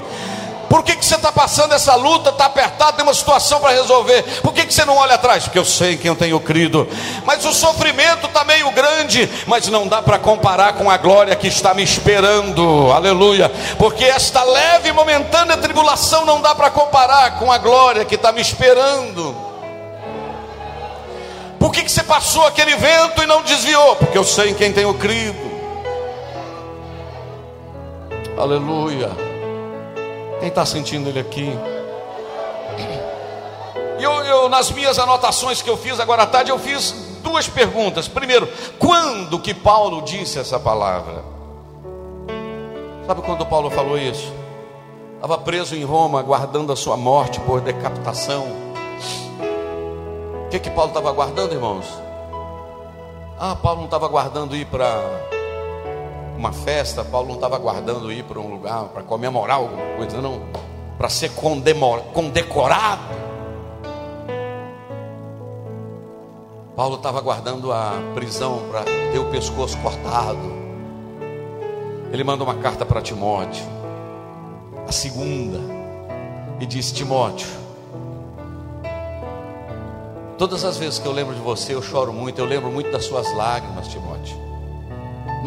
Por 0.70 0.84
que, 0.84 0.96
que 0.96 1.06
você 1.06 1.16
está 1.16 1.32
passando 1.32 1.74
essa 1.74 1.96
luta, 1.96 2.30
está 2.30 2.46
apertado, 2.46 2.98
tem 2.98 3.04
uma 3.04 3.14
situação 3.14 3.60
para 3.60 3.72
resolver? 3.72 4.24
Por 4.42 4.54
que, 4.54 4.66
que 4.66 4.74
você 4.74 4.84
não 4.84 4.98
olha 4.98 5.16
atrás? 5.16 5.44
Porque 5.44 5.60
eu 5.60 5.66
sei 5.66 5.96
que 5.96 6.08
eu 6.08 6.16
tenho 6.16 6.40
crido. 6.40 6.88
Mas 7.26 7.46
o 7.46 7.54
sofrimento 7.54 8.28
está 8.28 8.44
meio 8.44 8.70
grande, 8.72 9.30
mas 9.46 9.68
não 9.70 9.88
dá 9.88 10.02
para 10.02 10.20
comparar 10.20 10.74
com 10.74 10.90
a 10.90 10.98
glória 10.98 11.36
que 11.36 11.48
está 11.48 11.74
me 11.74 11.84
esperando. 11.84 12.92
Aleluia. 12.92 13.52
Porque 13.78 14.04
esta 14.04 14.44
leve 14.44 14.90
e 14.90 14.94
momentânea 14.94 15.58
tribulação 15.58 16.26
não 16.26 16.42
dá 16.42 16.54
para 16.54 16.70
comparar 16.70 17.40
com 17.40 17.52
a 17.52 17.58
glória 17.58 18.04
que 18.04 18.16
está 18.16 18.32
me 18.32 18.42
esperando. 18.42 19.36
Por 21.60 21.72
que, 21.72 21.84
que 21.84 21.92
você 21.92 22.04
passou 22.04 22.46
aquele 22.46 22.76
vento 22.76 23.24
e 23.24 23.26
não 23.26 23.42
desviou? 23.42 23.96
Porque 23.96 24.18
eu 24.18 24.24
sei 24.24 24.52
em 24.52 24.54
quem 24.54 24.72
tenho 24.72 24.94
crido. 24.94 25.48
Aleluia. 28.38 29.27
Quem 30.40 30.50
está 30.50 30.66
sentindo 30.66 31.10
ele 31.10 31.20
aqui? 31.20 31.52
Eu, 34.00 34.12
eu, 34.24 34.50
nas 34.50 34.70
minhas 34.72 35.00
anotações 35.00 35.62
que 35.62 35.70
eu 35.70 35.76
fiz 35.76 36.00
agora 36.00 36.24
à 36.24 36.28
tarde, 36.28 36.52
eu 36.52 36.60
fiz 36.60 36.92
duas 37.24 37.48
perguntas. 37.48 38.08
Primeiro, 38.08 38.48
quando 38.78 39.40
que 39.40 39.54
Paulo 39.54 40.02
disse 40.04 40.38
essa 40.38 40.60
palavra? 40.60 41.24
Sabe 43.08 43.22
quando 43.22 43.46
Paulo 43.46 43.70
falou 43.72 43.98
isso? 43.98 44.32
Estava 45.16 45.38
preso 45.40 45.76
em 45.76 45.84
Roma, 45.84 46.20
aguardando 46.20 46.72
a 46.72 46.76
sua 46.76 46.96
morte 46.96 47.40
por 47.40 47.60
decapitação. 47.60 48.46
O 50.46 50.50
que, 50.50 50.60
que 50.60 50.70
Paulo 50.70 50.90
estava 50.90 51.10
aguardando, 51.10 51.54
irmãos? 51.54 51.86
Ah, 53.40 53.56
Paulo 53.56 53.80
não 53.80 53.86
estava 53.86 54.06
aguardando 54.06 54.56
ir 54.56 54.66
para 54.66 55.02
uma 56.38 56.54
festa, 56.54 57.04
Paulo 57.04 57.30
não 57.30 57.36
estava 57.36 57.56
aguardando 57.56 58.12
ir 58.12 58.24
para 58.24 58.40
um 58.40 58.48
lugar 58.50 58.86
para 58.90 59.02
comemorar 59.02 59.58
alguma 59.58 59.98
coisa, 59.98 60.22
não, 60.22 60.42
para 60.98 61.10
ser 61.10 61.32
condecorado. 62.14 63.28
Paulo 66.76 66.96
estava 66.98 67.18
aguardando 67.18 67.74
a 67.74 67.94
prisão 68.14 68.62
para 68.70 68.84
ter 68.84 69.18
o 69.18 69.26
pescoço 69.32 69.76
cortado. 69.80 70.56
Ele 72.12 72.24
manda 72.24 72.44
uma 72.44 72.56
carta 72.56 72.86
para 72.86 73.02
Timóteo, 73.02 73.66
a 74.88 74.92
segunda, 74.92 75.60
e 76.60 76.66
diz: 76.68 76.92
Timóteo, 76.92 77.48
Todas 80.38 80.64
as 80.64 80.78
vezes 80.78 81.00
que 81.00 81.08
eu 81.08 81.12
lembro 81.12 81.34
de 81.34 81.42
você, 81.42 81.74
eu 81.74 81.82
choro 81.82 82.14
muito. 82.14 82.40
Eu 82.40 82.46
lembro 82.46 82.70
muito 82.70 82.92
das 82.92 83.06
suas 83.06 83.34
lágrimas, 83.34 83.88
Timóteo. 83.88 84.47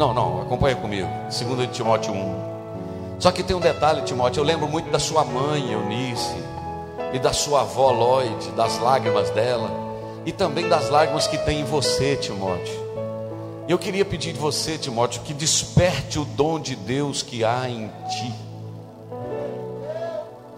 Não, 0.01 0.15
não, 0.15 0.41
acompanha 0.41 0.75
comigo. 0.75 1.07
Segundo 1.29 1.67
de 1.67 1.71
Timóteo 1.73 2.11
1. 2.11 3.19
Só 3.19 3.31
que 3.31 3.43
tem 3.43 3.55
um 3.55 3.59
detalhe, 3.59 4.01
Timóteo. 4.01 4.41
Eu 4.41 4.43
lembro 4.43 4.67
muito 4.67 4.89
da 4.89 4.97
sua 4.97 5.23
mãe, 5.23 5.71
Eunice, 5.71 6.33
e 7.13 7.19
da 7.19 7.31
sua 7.31 7.61
avó 7.61 7.91
Lloyd, 7.91 8.49
das 8.53 8.79
lágrimas 8.79 9.29
dela, 9.29 9.69
e 10.25 10.31
também 10.31 10.67
das 10.67 10.89
lágrimas 10.89 11.27
que 11.27 11.37
tem 11.37 11.59
em 11.59 11.65
você, 11.65 12.15
Timóteo. 12.15 12.73
Eu 13.67 13.77
queria 13.77 14.03
pedir 14.03 14.33
de 14.33 14.39
você, 14.39 14.75
Timóteo, 14.75 15.21
que 15.21 15.35
desperte 15.35 16.17
o 16.17 16.25
dom 16.25 16.59
de 16.59 16.75
Deus 16.75 17.21
que 17.21 17.43
há 17.43 17.69
em 17.69 17.87
ti. 18.09 18.33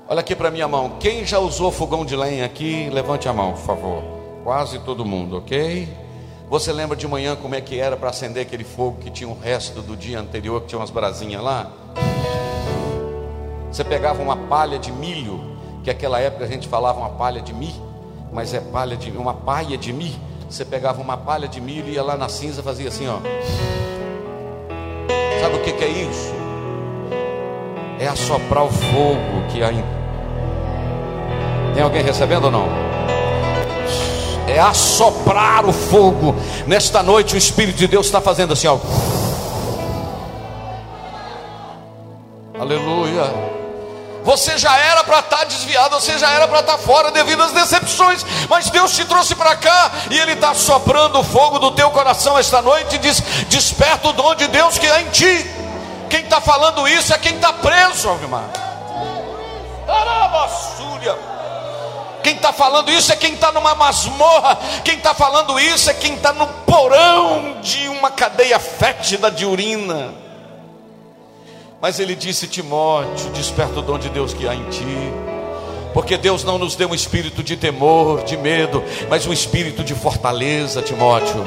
Olha 0.08 0.22
aqui 0.22 0.38
para 0.38 0.50
minha 0.50 0.70
mão. 0.70 1.00
Quem 1.02 1.26
já 1.26 1.40
usou 1.40 1.70
fogão 1.70 2.06
de 2.06 2.16
lenha 2.16 2.46
aqui, 2.46 2.90
levante 2.94 3.28
a 3.28 3.34
mão, 3.34 3.52
por 3.52 3.62
favor. 3.64 4.04
Quase 4.46 4.80
todo 4.80 5.04
mundo, 5.04 5.40
ok? 5.40 6.03
Você 6.50 6.72
lembra 6.72 6.96
de 6.96 7.08
manhã 7.08 7.36
como 7.36 7.56
é 7.56 7.62
que 7.62 7.80
era 7.80 7.98
para 7.98 8.10
acender 8.10 8.44
aquele 8.44 8.64
fogo 8.64 8.98
que 9.00 9.10
tinha 9.10 9.30
o 9.30 9.38
resto 9.38 9.82
do 9.82 9.96
dia 9.96 10.20
anterior, 10.20 10.62
que 10.62 10.68
tinha 10.68 10.80
umas 10.80 10.92
brasinhas 10.92 11.42
lá? 11.42 11.72
Você 13.72 13.84
pegava 13.84 14.22
uma 14.22 14.38
palha 14.38 14.78
de 14.78 14.92
milho, 14.92 15.40
que 15.84 15.90
naquela 15.92 16.20
época 16.20 16.46
a 16.46 16.48
gente 16.48 16.68
falava 16.68 17.00
uma 17.00 17.10
palha 17.10 17.42
de 17.42 17.54
mi, 17.54 17.74
mas 18.32 18.54
é 18.54 18.60
palha 18.60 18.96
de 18.96 19.10
uma 19.12 19.34
paia 19.34 19.78
de 19.78 19.92
mi. 19.92 20.16
Você 20.48 20.64
pegava 20.64 21.02
uma 21.02 21.18
palha 21.18 21.48
de 21.48 21.60
milho 21.60 21.88
e 21.88 21.94
ia 21.94 22.04
lá 22.04 22.16
na 22.16 22.30
cinza 22.30 22.62
fazia 22.62 22.90
assim, 22.90 23.08
ó. 23.08 23.18
Sabe 25.42 25.56
o 25.56 25.62
que, 25.64 25.74
que 25.74 25.84
é 25.84 25.88
isso? 25.88 26.34
É 28.00 28.08
assoprar 28.08 28.64
o 28.64 28.70
fogo 28.70 29.48
que 29.52 29.64
há 29.64 29.72
em... 29.72 29.84
Tem 31.74 31.82
alguém 31.82 32.04
recebendo 32.04 32.46
ou 32.46 32.52
não? 32.52 32.93
É 34.48 34.60
assoprar 34.60 35.66
o 35.66 35.74
fogo. 35.74 36.36
Nesta 36.68 37.02
noite, 37.02 37.36
o 37.36 37.38
Espírito 37.38 37.78
de 37.78 37.88
Deus 37.88 38.06
está 38.06 38.22
fazendo 38.22 38.54
assim, 38.54 38.68
ó. 38.68 38.78
Aleluia. 42.60 43.54
Você 44.24 44.58
já 44.58 44.78
era 44.78 45.04
para 45.04 45.20
estar 45.20 45.38
tá 45.38 45.44
desviado, 45.44 46.00
você 46.00 46.18
já 46.18 46.30
era 46.30 46.48
para 46.48 46.62
estar 46.62 46.74
tá 46.74 46.78
fora 46.78 47.12
devido 47.12 47.44
às 47.44 47.52
decepções, 47.52 48.26
mas 48.50 48.70
Deus 48.70 48.96
te 48.96 49.04
trouxe 49.04 49.36
para 49.36 49.56
cá 49.58 49.92
e 50.10 50.18
Ele 50.18 50.32
está 50.32 50.54
soprando 50.54 51.20
o 51.20 51.24
fogo 51.24 51.60
do 51.60 51.72
teu 51.72 51.92
coração 51.92 52.38
esta 52.38 52.62
noite 52.62 52.96
e 52.96 53.00
diz: 53.00 53.20
Desperta 53.50 54.08
o 54.08 54.14
dom 54.14 54.34
de 54.36 54.48
Deus 54.48 54.78
que 54.78 54.88
há 54.88 55.02
em 55.02 55.10
ti. 55.10 55.46
Quem 56.10 56.22
está 56.22 56.40
falando 56.40 56.88
isso 56.88 57.14
é 57.14 57.18
quem 57.18 57.36
está 57.36 57.52
preso, 57.52 58.08
Alvimar. 58.08 58.50
Arabassúria. 59.88 61.33
Quem 62.24 62.36
está 62.36 62.54
falando 62.54 62.90
isso 62.90 63.12
é 63.12 63.16
quem 63.16 63.34
está 63.34 63.52
numa 63.52 63.76
masmorra. 63.76 64.58
Quem 64.84 64.96
está 64.96 65.14
falando 65.14 65.60
isso 65.60 65.90
é 65.90 65.94
quem 65.94 66.16
está 66.16 66.32
no 66.32 66.48
porão 66.48 67.60
de 67.62 67.88
uma 67.90 68.10
cadeia 68.10 68.58
fétida 68.60 69.30
de 69.30 69.46
urina. 69.46 70.14
Mas 71.82 72.00
ele 72.00 72.16
disse: 72.16 72.48
Timóteo, 72.48 73.30
desperta 73.32 73.80
o 73.80 73.82
dom 73.82 74.00
de 74.00 74.10
Deus 74.10 74.34
que 74.34 74.48
há 74.48 74.56
em 74.56 74.64
ti. 74.70 75.14
Porque 75.94 76.18
Deus 76.18 76.44
não 76.44 76.58
nos 76.58 76.76
deu 76.76 76.90
um 76.90 76.96
espírito 76.96 77.44
de 77.44 77.56
temor, 77.56 78.24
de 78.24 78.36
medo, 78.36 78.84
mas 79.10 79.28
um 79.28 79.34
espírito 79.34 79.84
de 79.84 79.94
fortaleza, 79.94 80.82
Timóteo. 80.82 81.46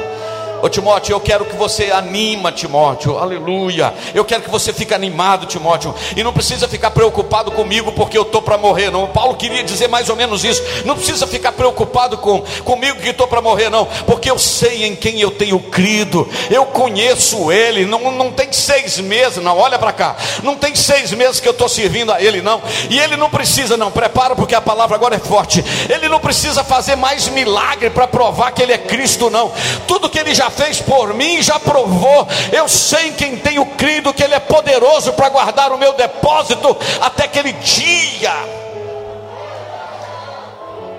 Ô 0.62 0.68
Timóteo, 0.68 1.12
eu 1.12 1.20
quero 1.20 1.44
que 1.44 1.54
você 1.54 1.90
anima, 1.90 2.50
Timóteo, 2.50 3.18
aleluia. 3.18 3.92
Eu 4.14 4.24
quero 4.24 4.42
que 4.42 4.50
você 4.50 4.72
fique 4.72 4.94
animado, 4.94 5.46
Timóteo. 5.46 5.94
E 6.16 6.22
não 6.22 6.32
precisa 6.32 6.66
ficar 6.66 6.90
preocupado 6.90 7.50
comigo 7.50 7.92
porque 7.92 8.16
eu 8.16 8.22
estou 8.22 8.40
para 8.40 8.56
morrer, 8.56 8.90
não. 8.90 9.06
Paulo 9.06 9.36
queria 9.36 9.62
dizer 9.62 9.88
mais 9.88 10.08
ou 10.08 10.16
menos 10.16 10.44
isso. 10.44 10.62
Não 10.84 10.96
precisa 10.96 11.26
ficar 11.26 11.52
preocupado 11.52 12.16
com, 12.18 12.42
comigo 12.64 13.00
que 13.00 13.10
estou 13.10 13.26
para 13.26 13.42
morrer, 13.42 13.68
não. 13.68 13.86
Porque 14.06 14.30
eu 14.30 14.38
sei 14.38 14.84
em 14.84 14.96
quem 14.96 15.20
eu 15.20 15.30
tenho 15.30 15.58
crido. 15.58 16.28
Eu 16.50 16.64
conheço 16.66 17.52
Ele. 17.52 17.84
Não, 17.84 18.10
não 18.12 18.32
tem 18.32 18.52
seis 18.52 18.98
meses, 18.98 19.42
não. 19.42 19.58
Olha 19.58 19.78
para 19.78 19.92
cá. 19.92 20.16
Não 20.42 20.56
tem 20.56 20.74
seis 20.74 21.12
meses 21.12 21.38
que 21.38 21.48
eu 21.48 21.52
estou 21.52 21.68
servindo 21.68 22.12
a 22.12 22.20
Ele, 22.20 22.40
não. 22.40 22.62
E 22.88 22.98
Ele 22.98 23.16
não 23.16 23.28
precisa, 23.28 23.76
não. 23.76 23.90
Prepara 23.90 24.34
porque 24.34 24.54
a 24.54 24.60
palavra 24.60 24.96
agora 24.96 25.16
é 25.16 25.20
forte. 25.20 25.62
Ele 25.88 26.08
não 26.08 26.18
precisa 26.18 26.64
fazer 26.64 26.96
mais 26.96 27.28
milagre 27.28 27.90
para 27.90 28.06
provar 28.06 28.52
que 28.52 28.62
Ele 28.62 28.72
é 28.72 28.78
Cristo, 28.78 29.30
não. 29.30 29.52
Tudo 29.86 30.08
que 30.08 30.18
Ele 30.18 30.34
já 30.34 30.45
já 30.46 30.50
fez 30.50 30.80
por 30.80 31.12
mim, 31.12 31.42
já 31.42 31.58
provou. 31.58 32.26
Eu 32.52 32.68
sei 32.68 33.08
em 33.08 33.12
quem 33.12 33.36
tenho 33.36 33.66
crido 33.66 34.12
que 34.14 34.22
Ele 34.22 34.34
é 34.34 34.40
poderoso 34.40 35.12
para 35.12 35.28
guardar 35.28 35.72
o 35.72 35.78
meu 35.78 35.92
depósito 35.94 36.76
até 37.00 37.24
aquele 37.24 37.52
dia. 37.52 38.65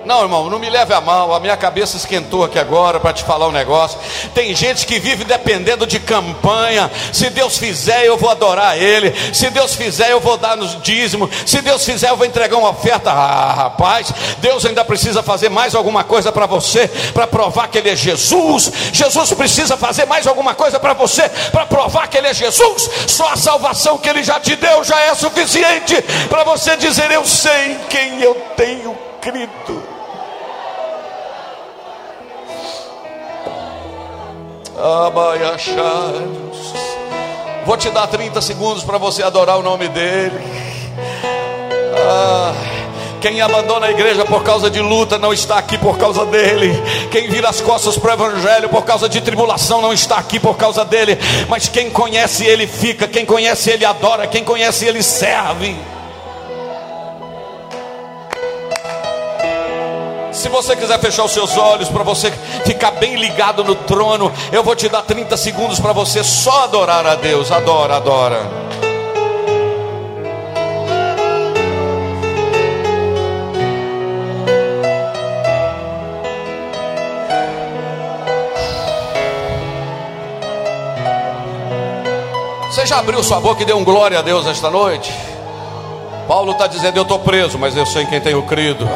Não, 0.08 0.22
irmão, 0.22 0.48
não 0.48 0.58
me 0.58 0.70
leve 0.70 0.94
a 0.94 1.02
mal. 1.02 1.34
A 1.34 1.38
minha 1.38 1.54
cabeça 1.54 1.98
esquentou 1.98 2.42
aqui 2.42 2.58
agora 2.58 2.98
para 2.98 3.12
te 3.12 3.22
falar 3.22 3.46
um 3.46 3.52
negócio. 3.52 3.98
Tem 4.34 4.56
gente 4.56 4.86
que 4.86 4.98
vive 4.98 5.22
dependendo 5.22 5.86
de 5.86 6.00
campanha. 6.00 6.90
Se 7.12 7.28
Deus 7.28 7.58
fizer, 7.58 8.06
eu 8.06 8.16
vou 8.16 8.30
adorar 8.30 8.78
Ele. 8.78 9.12
Se 9.34 9.50
Deus 9.50 9.74
fizer, 9.74 10.10
eu 10.10 10.18
vou 10.18 10.38
dar 10.38 10.56
nos 10.56 10.80
dízimos. 10.80 11.28
Se 11.44 11.60
Deus 11.60 11.84
fizer, 11.84 12.08
eu 12.08 12.16
vou 12.16 12.24
entregar 12.24 12.56
uma 12.56 12.70
oferta. 12.70 13.10
Ah, 13.12 13.52
rapaz, 13.52 14.10
Deus 14.38 14.64
ainda 14.64 14.82
precisa 14.82 15.22
fazer 15.22 15.50
mais 15.50 15.74
alguma 15.74 16.02
coisa 16.02 16.32
para 16.32 16.46
você, 16.46 16.88
para 17.12 17.26
provar 17.26 17.68
que 17.68 17.76
Ele 17.76 17.90
é 17.90 17.96
Jesus. 17.96 18.72
Jesus 18.90 19.34
precisa 19.34 19.76
fazer 19.76 20.06
mais 20.06 20.26
alguma 20.26 20.54
coisa 20.54 20.80
para 20.80 20.94
você, 20.94 21.28
para 21.52 21.66
provar 21.66 22.08
que 22.08 22.16
Ele 22.16 22.28
é 22.28 22.32
Jesus. 22.32 22.88
Só 23.06 23.28
a 23.28 23.36
salvação 23.36 23.98
que 23.98 24.08
Ele 24.08 24.22
já 24.22 24.40
te 24.40 24.56
deu 24.56 24.82
já 24.82 24.98
é 25.00 25.14
suficiente 25.14 26.00
para 26.30 26.44
você 26.44 26.78
dizer: 26.78 27.10
Eu 27.10 27.26
sei 27.26 27.76
quem 27.90 28.22
eu 28.22 28.34
tenho 28.56 28.96
crido. 29.20 29.87
Vou 37.66 37.76
te 37.76 37.90
dar 37.90 38.06
30 38.06 38.40
segundos 38.40 38.84
para 38.84 38.96
você 38.96 39.22
adorar 39.22 39.58
o 39.58 39.62
nome 39.62 39.88
dele. 39.88 40.38
Ah, 41.96 42.54
quem 43.20 43.40
abandona 43.40 43.86
a 43.86 43.90
igreja 43.90 44.24
por 44.24 44.44
causa 44.44 44.70
de 44.70 44.80
luta 44.80 45.18
não 45.18 45.32
está 45.32 45.58
aqui 45.58 45.76
por 45.76 45.98
causa 45.98 46.24
dele. 46.26 46.72
Quem 47.10 47.28
vira 47.28 47.48
as 47.48 47.60
costas 47.60 47.98
para 47.98 48.12
o 48.12 48.14
evangelho 48.14 48.68
por 48.68 48.84
causa 48.84 49.08
de 49.08 49.20
tribulação 49.20 49.82
não 49.82 49.92
está 49.92 50.16
aqui 50.16 50.38
por 50.38 50.56
causa 50.56 50.84
dele. 50.84 51.18
Mas 51.48 51.68
quem 51.68 51.90
conhece 51.90 52.44
ele 52.44 52.66
fica, 52.66 53.08
quem 53.08 53.26
conhece 53.26 53.70
ele 53.70 53.84
adora, 53.84 54.28
quem 54.28 54.44
conhece 54.44 54.86
ele 54.86 55.02
serve. 55.02 55.76
Se 60.38 60.48
você 60.48 60.76
quiser 60.76 61.00
fechar 61.00 61.24
os 61.24 61.32
seus 61.32 61.56
olhos 61.56 61.88
para 61.88 62.04
você 62.04 62.30
ficar 62.64 62.92
bem 62.92 63.16
ligado 63.16 63.64
no 63.64 63.74
trono, 63.74 64.32
eu 64.52 64.62
vou 64.62 64.76
te 64.76 64.88
dar 64.88 65.02
30 65.02 65.36
segundos 65.36 65.80
para 65.80 65.92
você 65.92 66.22
só 66.22 66.62
adorar 66.62 67.04
a 67.04 67.16
Deus. 67.16 67.50
Adora, 67.50 67.96
adora. 67.96 68.48
Você 82.70 82.86
já 82.86 83.00
abriu 83.00 83.24
sua 83.24 83.40
boca 83.40 83.60
e 83.64 83.66
deu 83.66 83.76
um 83.76 83.82
glória 83.82 84.20
a 84.20 84.22
Deus 84.22 84.46
esta 84.46 84.70
noite? 84.70 85.12
Paulo 86.28 86.52
está 86.52 86.68
dizendo: 86.68 86.96
Eu 86.96 87.02
estou 87.02 87.18
preso, 87.18 87.58
mas 87.58 87.76
eu 87.76 87.84
sei 87.84 88.06
quem 88.06 88.20
tenho 88.20 88.40
crido. 88.44 88.88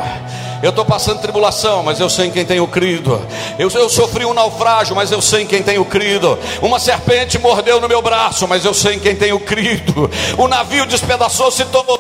Eu 0.63 0.71
estou 0.71 0.85
passando 0.85 1.21
tribulação, 1.21 1.83
mas 1.83 1.99
eu 1.99 2.09
sei 2.09 2.27
em 2.27 2.31
quem 2.31 2.45
tenho 2.45 2.67
crido. 2.69 3.21
Eu, 3.59 3.69
eu 3.69 3.89
sofri 3.89 4.25
um 4.25 4.33
naufrágio, 4.33 4.95
mas 4.95 5.11
eu 5.11 5.21
sei 5.21 5.43
em 5.43 5.47
quem 5.47 5.61
tenho 5.61 5.85
crido. 5.85 6.39
Uma 6.61 6.79
serpente 6.79 7.37
mordeu 7.37 7.81
no 7.81 7.89
meu 7.89 8.01
braço, 8.01 8.47
mas 8.47 8.65
eu 8.65 8.73
sei 8.73 8.95
em 8.95 8.99
quem 9.01 9.17
tenho 9.17 9.41
crido. 9.41 10.09
O 10.39 10.47
navio 10.47 10.87
despedaçou-se 10.87 11.65
todo 11.65 11.99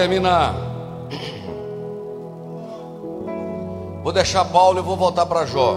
terminar. 0.00 0.54
Vou 4.02 4.12
deixar 4.14 4.46
Paulo 4.46 4.78
e 4.78 4.82
vou 4.82 4.96
voltar 4.96 5.26
para 5.26 5.44
Jó. 5.44 5.76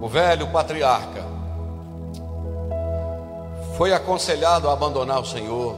O 0.00 0.08
velho 0.08 0.46
patriarca 0.52 1.24
foi 3.76 3.92
aconselhado 3.92 4.70
a 4.70 4.72
abandonar 4.72 5.20
o 5.20 5.24
Senhor. 5.24 5.76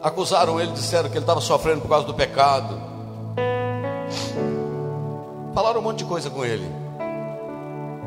Acusaram 0.00 0.60
ele, 0.60 0.70
disseram 0.70 1.08
que 1.08 1.16
ele 1.16 1.24
estava 1.24 1.40
sofrendo 1.40 1.80
por 1.80 1.88
causa 1.88 2.06
do 2.06 2.14
pecado. 2.14 2.80
Falaram 5.52 5.80
um 5.80 5.82
monte 5.82 5.98
de 5.98 6.04
coisa 6.04 6.30
com 6.30 6.44
ele. 6.44 6.70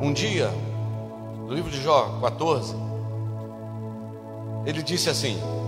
Um 0.02 0.14
dia, 0.14 0.50
no 1.46 1.54
livro 1.54 1.70
de 1.70 1.82
Jó 1.82 2.20
14, 2.22 2.74
ele 4.66 4.82
disse 4.82 5.10
assim: 5.10 5.59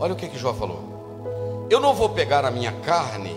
Olha 0.00 0.14
o 0.14 0.16
que, 0.16 0.28
que 0.28 0.38
Jó 0.38 0.54
falou. 0.54 1.68
Eu 1.68 1.78
não 1.78 1.92
vou 1.92 2.08
pegar 2.08 2.46
a 2.46 2.50
minha 2.50 2.72
carne 2.72 3.36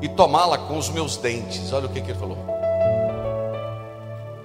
e 0.00 0.08
tomá-la 0.08 0.56
com 0.56 0.78
os 0.78 0.88
meus 0.88 1.16
dentes. 1.16 1.72
Olha 1.72 1.86
o 1.86 1.88
que, 1.88 2.00
que 2.00 2.12
ele 2.12 2.18
falou. 2.18 2.38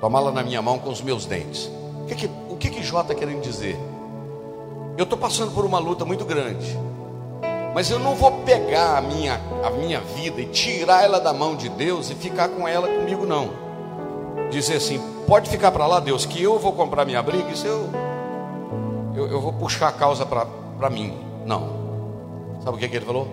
Tomá-la 0.01 0.31
na 0.31 0.41
minha 0.41 0.63
mão 0.63 0.79
com 0.79 0.89
os 0.89 0.99
meus 0.99 1.27
dentes. 1.27 1.71
O 2.01 2.05
que, 2.07 2.15
que, 2.15 2.29
o 2.49 2.57
que, 2.57 2.69
que 2.71 2.81
Jó 2.81 3.01
está 3.01 3.13
querendo 3.13 3.41
dizer? 3.41 3.77
Eu 4.97 5.03
estou 5.03 5.17
passando 5.17 5.51
por 5.51 5.63
uma 5.63 5.77
luta 5.77 6.03
muito 6.03 6.25
grande. 6.25 6.75
Mas 7.75 7.89
eu 7.91 7.99
não 7.99 8.15
vou 8.15 8.31
pegar 8.43 8.97
a 8.97 9.01
minha, 9.01 9.39
a 9.63 9.69
minha 9.69 9.99
vida 10.01 10.41
e 10.41 10.47
tirar 10.47 11.03
ela 11.03 11.19
da 11.19 11.33
mão 11.33 11.55
de 11.55 11.69
Deus 11.69 12.09
e 12.09 12.15
ficar 12.15 12.49
com 12.49 12.67
ela 12.67 12.87
comigo, 12.87 13.25
não. 13.27 13.51
Dizer 14.49 14.75
assim, 14.75 14.99
pode 15.27 15.49
ficar 15.49 15.71
para 15.71 15.85
lá, 15.85 15.99
Deus, 15.99 16.25
que 16.25 16.41
eu 16.41 16.57
vou 16.57 16.73
comprar 16.73 17.05
minha 17.05 17.21
briga, 17.21 17.49
isso 17.49 17.65
eu, 17.65 17.89
eu, 19.15 19.27
eu 19.27 19.41
vou 19.41 19.53
puxar 19.53 19.89
a 19.89 19.91
causa 19.91 20.25
para 20.25 20.89
mim. 20.89 21.13
Não. 21.45 21.83
Sabe 22.63 22.77
o 22.77 22.79
que, 22.79 22.87
que 22.87 22.95
ele 22.95 23.05
falou? 23.05 23.27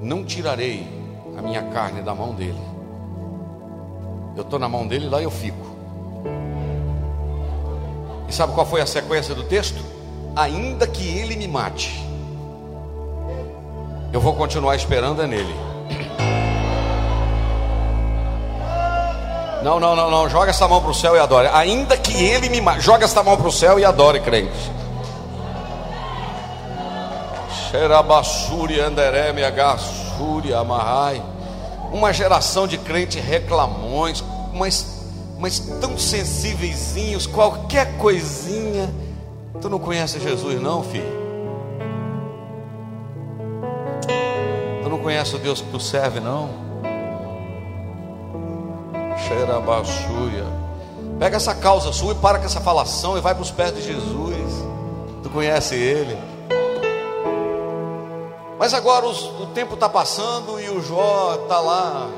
Não 0.00 0.24
tirarei 0.24 0.86
a 1.36 1.42
minha 1.42 1.62
carne 1.70 2.02
da 2.02 2.14
mão 2.14 2.34
dele. 2.34 2.60
Eu 4.36 4.42
estou 4.42 4.58
na 4.58 4.68
mão 4.68 4.86
dele, 4.86 5.08
lá 5.08 5.22
eu 5.22 5.30
fico. 5.30 5.74
E 8.28 8.32
sabe 8.32 8.52
qual 8.54 8.66
foi 8.66 8.80
a 8.80 8.86
sequência 8.86 9.34
do 9.34 9.44
texto? 9.44 9.82
Ainda 10.34 10.86
que 10.86 11.06
ele 11.06 11.36
me 11.36 11.46
mate, 11.46 12.04
eu 14.12 14.20
vou 14.20 14.34
continuar 14.34 14.74
esperando 14.74 15.22
é 15.22 15.26
nele. 15.26 15.54
Não, 19.64 19.80
não, 19.80 19.96
não, 19.96 20.10
não. 20.10 20.28
Joga 20.28 20.50
essa 20.50 20.68
mão 20.68 20.82
para 20.82 20.90
o 20.90 20.94
céu 20.94 21.16
e 21.16 21.18
adore. 21.18 21.48
Ainda 21.50 21.96
que 21.96 22.12
ele 22.22 22.50
me 22.50 22.60
mate. 22.60 22.82
Joga 22.82 23.06
essa 23.06 23.22
mão 23.22 23.34
para 23.34 23.48
o 23.48 23.50
céu 23.50 23.78
e 23.80 23.84
adore, 23.84 24.20
crente. 24.20 24.52
Xerabassuri 27.70 28.78
Andereme 28.78 29.42
Agassuri 29.42 30.52
Amarrai. 30.52 31.22
Uma 31.90 32.12
geração 32.12 32.66
de 32.66 32.76
crentes 32.76 33.24
reclamões, 33.24 34.22
mas, 34.52 35.00
mas 35.38 35.58
tão 35.80 35.96
sensíveis, 35.96 37.26
qualquer 37.26 37.96
coisinha. 37.96 38.92
Tu 39.62 39.70
não 39.70 39.78
conhece 39.78 40.20
Jesus, 40.20 40.60
não, 40.60 40.82
filho? 40.82 41.24
Tu 44.82 44.88
não 44.90 44.98
conhece 44.98 45.34
o 45.34 45.38
Deus 45.38 45.62
que 45.62 45.70
tu 45.70 45.80
serve, 45.80 46.20
não? 46.20 46.73
Pega 51.18 51.36
essa 51.36 51.54
causa 51.54 51.92
sua 51.92 52.12
e 52.12 52.16
para 52.16 52.38
com 52.38 52.44
essa 52.44 52.60
falação 52.60 53.16
e 53.16 53.20
vai 53.20 53.34
para 53.34 53.42
os 53.42 53.50
pés 53.50 53.74
de 53.74 53.82
Jesus. 53.82 54.64
Tu 55.22 55.30
conhece 55.30 55.74
Ele. 55.74 56.18
Mas 58.58 58.74
agora 58.74 59.06
os, 59.06 59.22
o 59.40 59.46
tempo 59.54 59.74
está 59.74 59.88
passando 59.88 60.60
e 60.60 60.68
o 60.68 60.82
Jó 60.82 61.38
está 61.42 61.60
lá. 61.60 62.08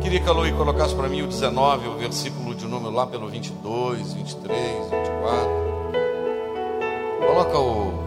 Queria 0.00 0.20
que 0.20 0.28
a 0.28 0.32
Luí 0.32 0.52
colocasse 0.52 0.94
para 0.94 1.08
mim 1.08 1.22
o 1.22 1.26
19, 1.26 1.88
o 1.88 1.96
versículo 1.96 2.54
de 2.54 2.66
número 2.66 2.94
lá 2.94 3.06
pelo 3.06 3.28
22, 3.28 4.12
23, 4.14 4.90
24. 4.90 5.66
Coloca 7.26 7.58
o. 7.58 8.06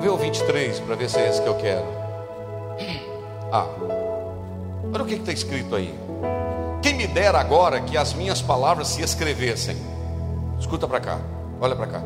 Vê 0.00 0.08
o 0.08 0.16
23 0.16 0.80
para 0.80 0.96
ver 0.96 1.10
se 1.10 1.18
é 1.18 1.28
esse 1.28 1.40
que 1.40 1.48
eu 1.48 1.54
quero. 1.54 1.86
Ah, 3.52 3.66
olha 4.92 5.02
o 5.02 5.06
que 5.06 5.14
está 5.14 5.32
escrito 5.32 5.74
aí. 5.74 6.01
Quem 6.82 6.94
me 6.94 7.06
dera 7.06 7.38
agora 7.38 7.80
que 7.80 7.96
as 7.96 8.12
minhas 8.12 8.42
palavras 8.42 8.88
se 8.88 9.02
escrevessem. 9.02 9.76
Escuta 10.58 10.88
para 10.88 10.98
cá, 10.98 11.20
olha 11.60 11.76
para 11.76 11.86
cá. 11.86 12.02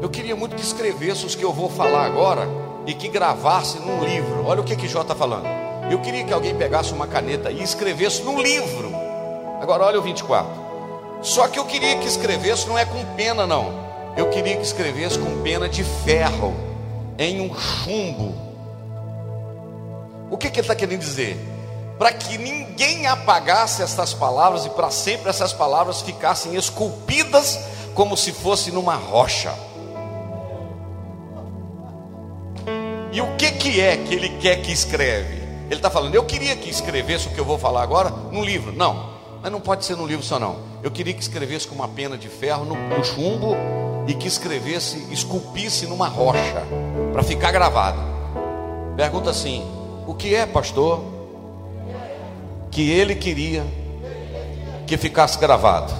Eu 0.00 0.08
queria 0.08 0.34
muito 0.34 0.56
que 0.56 0.62
escrevesse 0.62 1.26
os 1.26 1.34
que 1.34 1.44
eu 1.44 1.52
vou 1.52 1.68
falar 1.68 2.06
agora 2.06 2.48
e 2.86 2.94
que 2.94 3.08
gravasse 3.08 3.78
num 3.78 4.02
livro. 4.02 4.46
Olha 4.46 4.62
o 4.62 4.64
que 4.64 4.74
que 4.74 4.88
Jó 4.88 5.02
está 5.02 5.14
falando. 5.14 5.46
Eu 5.90 6.00
queria 6.00 6.24
que 6.24 6.32
alguém 6.32 6.54
pegasse 6.54 6.94
uma 6.94 7.06
caneta 7.06 7.50
e 7.50 7.62
escrevesse 7.62 8.22
num 8.22 8.40
livro. 8.40 8.90
Agora 9.60 9.84
olha 9.84 9.98
o 9.98 10.02
24. 10.02 10.50
Só 11.20 11.46
que 11.48 11.58
eu 11.58 11.66
queria 11.66 11.98
que 11.98 12.06
escrevesse 12.06 12.66
não 12.66 12.78
é 12.78 12.86
com 12.86 13.04
pena 13.16 13.46
não. 13.46 13.86
Eu 14.16 14.30
queria 14.30 14.56
que 14.56 14.62
escrevesse 14.62 15.18
com 15.18 15.42
pena 15.42 15.68
de 15.68 15.84
ferro 15.84 16.54
em 17.18 17.42
um 17.42 17.54
chumbo. 17.54 18.34
O 20.30 20.38
que, 20.38 20.48
que 20.48 20.60
ele 20.60 20.64
está 20.64 20.74
querendo 20.74 21.00
dizer? 21.00 21.55
Para 21.98 22.12
que 22.12 22.36
ninguém 22.36 23.06
apagasse 23.06 23.82
essas 23.82 24.12
palavras 24.12 24.66
e 24.66 24.70
para 24.70 24.90
sempre 24.90 25.30
essas 25.30 25.52
palavras 25.52 26.02
ficassem 26.02 26.54
esculpidas 26.54 27.58
como 27.94 28.16
se 28.16 28.32
fosse 28.32 28.70
numa 28.70 28.94
rocha. 28.94 29.54
E 33.12 33.20
o 33.20 33.36
que, 33.36 33.50
que 33.52 33.80
é 33.80 33.96
que 33.96 34.14
ele 34.14 34.28
quer 34.38 34.56
que 34.56 34.70
escreve? 34.70 35.36
Ele 35.66 35.76
está 35.76 35.88
falando, 35.88 36.14
eu 36.14 36.24
queria 36.24 36.54
que 36.54 36.68
escrevesse 36.68 37.28
o 37.28 37.30
que 37.30 37.40
eu 37.40 37.44
vou 37.44 37.56
falar 37.56 37.82
agora 37.82 38.10
num 38.10 38.44
livro. 38.44 38.72
Não, 38.72 39.10
mas 39.42 39.50
não 39.50 39.60
pode 39.60 39.84
ser 39.86 39.96
num 39.96 40.06
livro 40.06 40.22
só 40.22 40.38
não. 40.38 40.58
Eu 40.82 40.90
queria 40.90 41.14
que 41.14 41.22
escrevesse 41.22 41.66
com 41.66 41.74
uma 41.74 41.88
pena 41.88 42.18
de 42.18 42.28
ferro 42.28 42.64
no, 42.64 42.76
no 42.76 43.02
chumbo 43.02 43.56
e 44.06 44.14
que 44.14 44.28
escrevesse, 44.28 45.06
esculpisse 45.10 45.86
numa 45.86 46.08
rocha, 46.08 46.62
para 47.12 47.22
ficar 47.22 47.50
gravado. 47.50 47.98
Pergunta 48.96 49.30
assim: 49.30 49.66
o 50.06 50.14
que 50.14 50.34
é, 50.34 50.46
pastor? 50.46 51.15
Que 52.76 52.90
ele 52.90 53.14
queria 53.14 53.64
que 54.86 54.98
ficasse 54.98 55.38
gravado. 55.38 55.90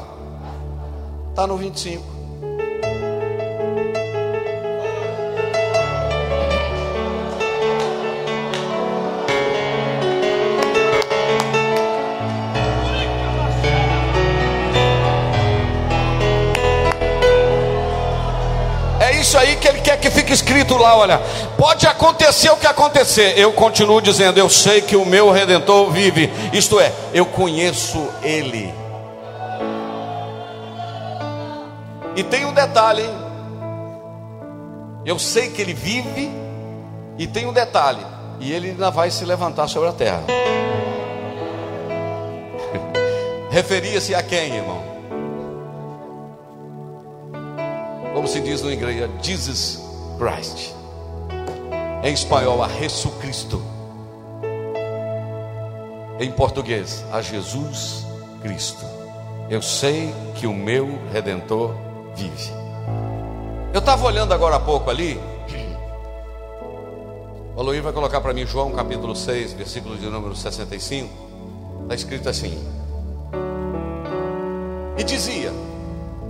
Está 1.30 1.46
no 1.46 1.56
25. 1.56 2.04
Escrito 20.36 20.76
lá, 20.76 20.96
olha. 20.96 21.20
Pode 21.56 21.86
acontecer 21.86 22.50
o 22.50 22.56
que 22.56 22.66
acontecer. 22.66 23.38
Eu 23.38 23.52
continuo 23.52 24.00
dizendo, 24.00 24.38
eu 24.38 24.48
sei 24.48 24.80
que 24.80 24.94
o 24.94 25.04
meu 25.04 25.30
redentor 25.30 25.90
vive. 25.90 26.30
Isto 26.52 26.78
é, 26.78 26.92
eu 27.12 27.26
conheço 27.26 28.08
ele. 28.22 28.72
E 32.14 32.22
tem 32.22 32.44
um 32.44 32.52
detalhe, 32.52 33.02
hein? 33.02 33.26
Eu 35.04 35.18
sei 35.18 35.50
que 35.50 35.60
ele 35.62 35.74
vive 35.74 36.30
e 37.18 37.26
tem 37.26 37.46
um 37.46 37.52
detalhe, 37.52 38.04
e 38.40 38.52
ele 38.52 38.70
ainda 38.70 38.90
vai 38.90 39.10
se 39.10 39.24
levantar 39.24 39.68
sobre 39.68 39.88
a 39.88 39.92
terra. 39.92 40.24
Referia-se 43.50 44.14
a 44.14 44.22
quem, 44.22 44.56
irmão? 44.56 44.96
como 48.26 48.26
se 48.26 48.40
diz 48.40 48.62
no 48.62 48.72
inglês, 48.72 49.08
Jesus 49.22 49.85
Christ. 50.18 50.74
Em 52.02 52.12
espanhol, 52.12 52.62
a 52.62 52.68
Jesus 52.68 53.14
Cristo. 53.16 53.62
Em 56.18 56.30
português, 56.32 57.04
a 57.12 57.20
Jesus 57.20 58.04
Cristo. 58.42 58.84
Eu 59.50 59.62
sei 59.62 60.12
que 60.34 60.46
o 60.46 60.54
meu 60.54 60.98
redentor 61.12 61.74
vive. 62.14 62.52
Eu 63.72 63.80
estava 63.80 64.06
olhando 64.06 64.32
agora 64.32 64.56
há 64.56 64.60
pouco 64.60 64.90
ali. 64.90 65.20
O 67.56 67.60
Aloí 67.60 67.80
vai 67.80 67.92
colocar 67.92 68.20
para 68.20 68.34
mim 68.34 68.44
João 68.46 68.70
capítulo 68.72 69.16
6, 69.16 69.54
versículo 69.54 69.96
de 69.96 70.06
número 70.06 70.36
65. 70.36 71.08
Está 71.84 71.94
escrito 71.94 72.28
assim. 72.28 72.58
E 74.98 75.02
dizia: 75.02 75.50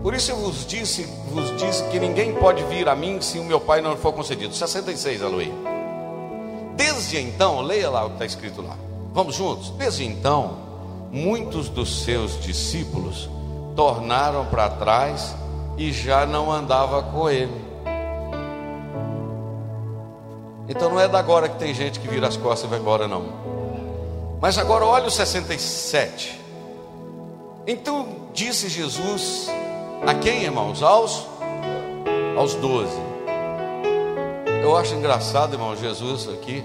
por 0.07 0.15
isso 0.15 0.31
eu 0.31 0.37
vos 0.37 0.65
disse, 0.65 1.03
vos 1.33 1.57
disse 1.57 1.83
que 1.89 1.99
ninguém 1.99 2.33
pode 2.33 2.63
vir 2.67 2.89
a 2.89 2.95
mim 2.95 3.21
se 3.21 3.41
o 3.41 3.45
meu 3.45 3.59
Pai 3.59 3.81
não 3.81 3.97
for 3.97 4.13
concedido. 4.13 4.55
66, 4.55 5.21
Aloí. 5.21 5.53
Desde 6.77 7.19
então, 7.19 7.61
leia 7.61 7.91
lá 7.91 8.05
o 8.05 8.11
que 8.11 8.13
está 8.13 8.25
escrito 8.25 8.63
lá. 8.63 8.77
Vamos 9.13 9.35
juntos? 9.35 9.71
Desde 9.71 10.05
então, 10.05 10.59
muitos 11.11 11.69
dos 11.69 12.05
seus 12.05 12.41
discípulos 12.41 13.29
tornaram 13.75 14.47
para 14.47 14.69
trás 14.69 15.35
e 15.77 15.91
já 15.91 16.25
não 16.25 16.53
andava 16.53 17.03
com 17.03 17.29
ele. 17.29 17.61
Então 20.69 20.89
não 20.89 21.01
é 21.01 21.09
da 21.09 21.19
agora 21.19 21.49
que 21.49 21.59
tem 21.59 21.75
gente 21.75 21.99
que 21.99 22.07
vira 22.07 22.29
as 22.29 22.37
costas 22.37 22.69
e 22.69 22.71
vai 22.71 22.79
embora, 22.79 23.09
não. 23.09 23.25
Mas 24.41 24.57
agora 24.57 24.85
olha 24.87 25.09
o 25.09 25.11
67. 25.11 26.41
Então 27.67 28.07
disse 28.33 28.69
Jesus 28.69 29.51
a 30.07 30.15
quem, 30.15 30.45
irmãos? 30.45 30.83
Aos 30.83 31.27
aos 32.37 32.55
doze. 32.55 33.01
Eu 34.63 34.77
acho 34.77 34.95
engraçado, 34.95 35.55
irmão, 35.55 35.75
Jesus 35.75 36.29
aqui. 36.29 36.63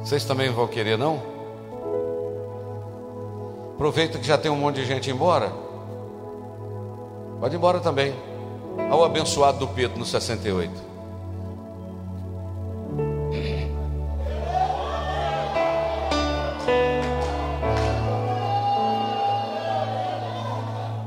Vocês 0.00 0.24
também 0.24 0.50
vão 0.50 0.66
querer, 0.66 0.96
não? 0.96 1.20
Aproveita 3.74 4.18
que 4.18 4.26
já 4.26 4.38
tem 4.38 4.50
um 4.50 4.56
monte 4.56 4.76
de 4.76 4.86
gente 4.86 5.10
embora. 5.10 5.52
Pode 7.38 7.54
ir 7.54 7.58
embora 7.58 7.78
também. 7.80 8.14
Ao 8.90 9.04
abençoado 9.04 9.58
do 9.58 9.68
Pedro 9.68 9.98
no 9.98 10.06
68. 10.06 10.85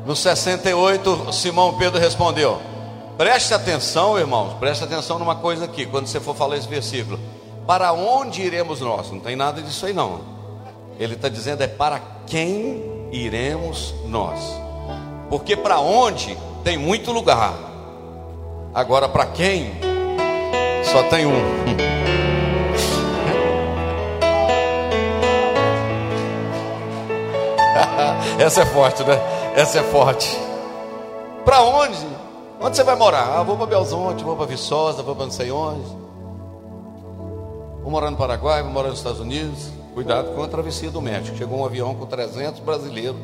No 0.10 0.16
68, 0.16 1.32
Simão 1.32 1.78
Pedro 1.78 2.00
respondeu: 2.00 2.60
Preste 3.16 3.54
atenção, 3.54 4.18
irmãos, 4.18 4.56
preste 4.56 4.84
atenção 4.84 5.20
numa 5.20 5.36
coisa 5.36 5.66
aqui, 5.66 5.86
quando 5.86 6.08
você 6.08 6.20
for 6.20 6.36
falar 6.36 6.58
esse 6.58 6.68
versículo. 6.68 7.20
Para 7.68 7.94
onde 7.94 8.42
iremos 8.42 8.82
nós? 8.82 9.12
Não 9.12 9.20
tem 9.20 9.36
nada 9.36 9.62
disso 9.62 9.86
aí, 9.86 9.94
não. 9.94 10.22
Ele 11.00 11.14
está 11.14 11.30
dizendo 11.30 11.62
é 11.62 11.68
para 11.68 12.02
quem 12.26 12.84
iremos 13.12 13.94
nós. 14.08 14.40
Porque 15.30 15.56
para 15.56 15.80
onde 15.80 16.36
tem 16.64 16.76
muito 16.76 17.12
lugar. 17.12 17.54
Agora, 18.74 19.08
para 19.08 19.28
quem 19.28 19.74
só 20.86 21.04
tem 21.04 21.28
um. 21.28 21.40
Essa 28.44 28.64
é 28.64 28.66
forte, 28.66 29.04
né? 29.04 29.39
Essa 29.60 29.80
é 29.80 29.84
forte. 29.84 30.40
Para 31.44 31.62
onde? 31.64 32.08
Onde 32.62 32.78
você 32.78 32.82
vai 32.82 32.96
morar? 32.96 33.28
Ah, 33.38 33.44
vou 33.44 33.58
para 33.58 33.66
Belzonte, 33.66 34.24
vou 34.24 34.34
para 34.38 34.46
Viçosa, 34.46 35.04
vou 35.04 35.14
para 35.14 35.26
não 35.26 35.34
sei 35.34 35.52
onde. 35.52 35.86
Vou 37.82 37.92
morar 37.92 38.10
no 38.10 38.16
Paraguai, 38.16 38.64
vou 38.64 38.72
morar 38.72 38.88
nos 38.88 39.00
Estados 39.00 39.20
Unidos. 39.20 39.70
Cuidado 39.94 40.34
com 40.34 40.42
a 40.44 40.48
travessia 40.48 40.90
do 40.90 41.02
México. 41.02 41.36
Chegou 41.36 41.60
um 41.60 41.66
avião 41.66 41.94
com 41.94 42.06
300 42.06 42.62
brasileiros, 42.62 43.18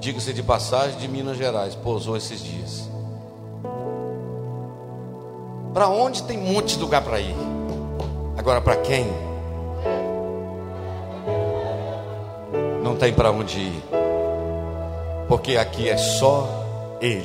diga-se 0.00 0.32
de 0.32 0.42
passagem, 0.42 0.96
de 0.96 1.06
Minas 1.06 1.36
Gerais. 1.36 1.74
Pousou 1.74 2.16
esses 2.16 2.42
dias. 2.42 2.88
Para 5.74 5.90
onde 5.90 6.22
tem 6.22 6.38
um 6.38 6.54
monte 6.54 6.76
de 6.76 6.80
lugar 6.80 7.02
para 7.02 7.20
ir? 7.20 7.36
Agora, 8.38 8.62
para 8.62 8.76
quem 8.76 9.06
não 12.82 12.96
tem 12.96 13.12
para 13.12 13.30
onde 13.30 13.58
ir, 13.58 14.01
porque 15.32 15.56
aqui 15.56 15.88
é 15.88 15.96
só 15.96 16.46
Ele. 17.00 17.24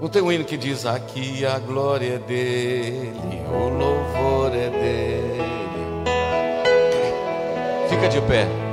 Não 0.00 0.08
tem 0.08 0.22
um 0.22 0.32
hino 0.32 0.42
que 0.42 0.56
diz: 0.56 0.86
Aqui 0.86 1.44
a 1.44 1.58
glória 1.58 2.14
é 2.14 2.18
dele, 2.18 3.42
o 3.46 3.68
louvor 3.68 4.54
é 4.54 4.70
dele. 4.70 5.42
Fica 7.90 8.08
de 8.08 8.22
pé. 8.22 8.65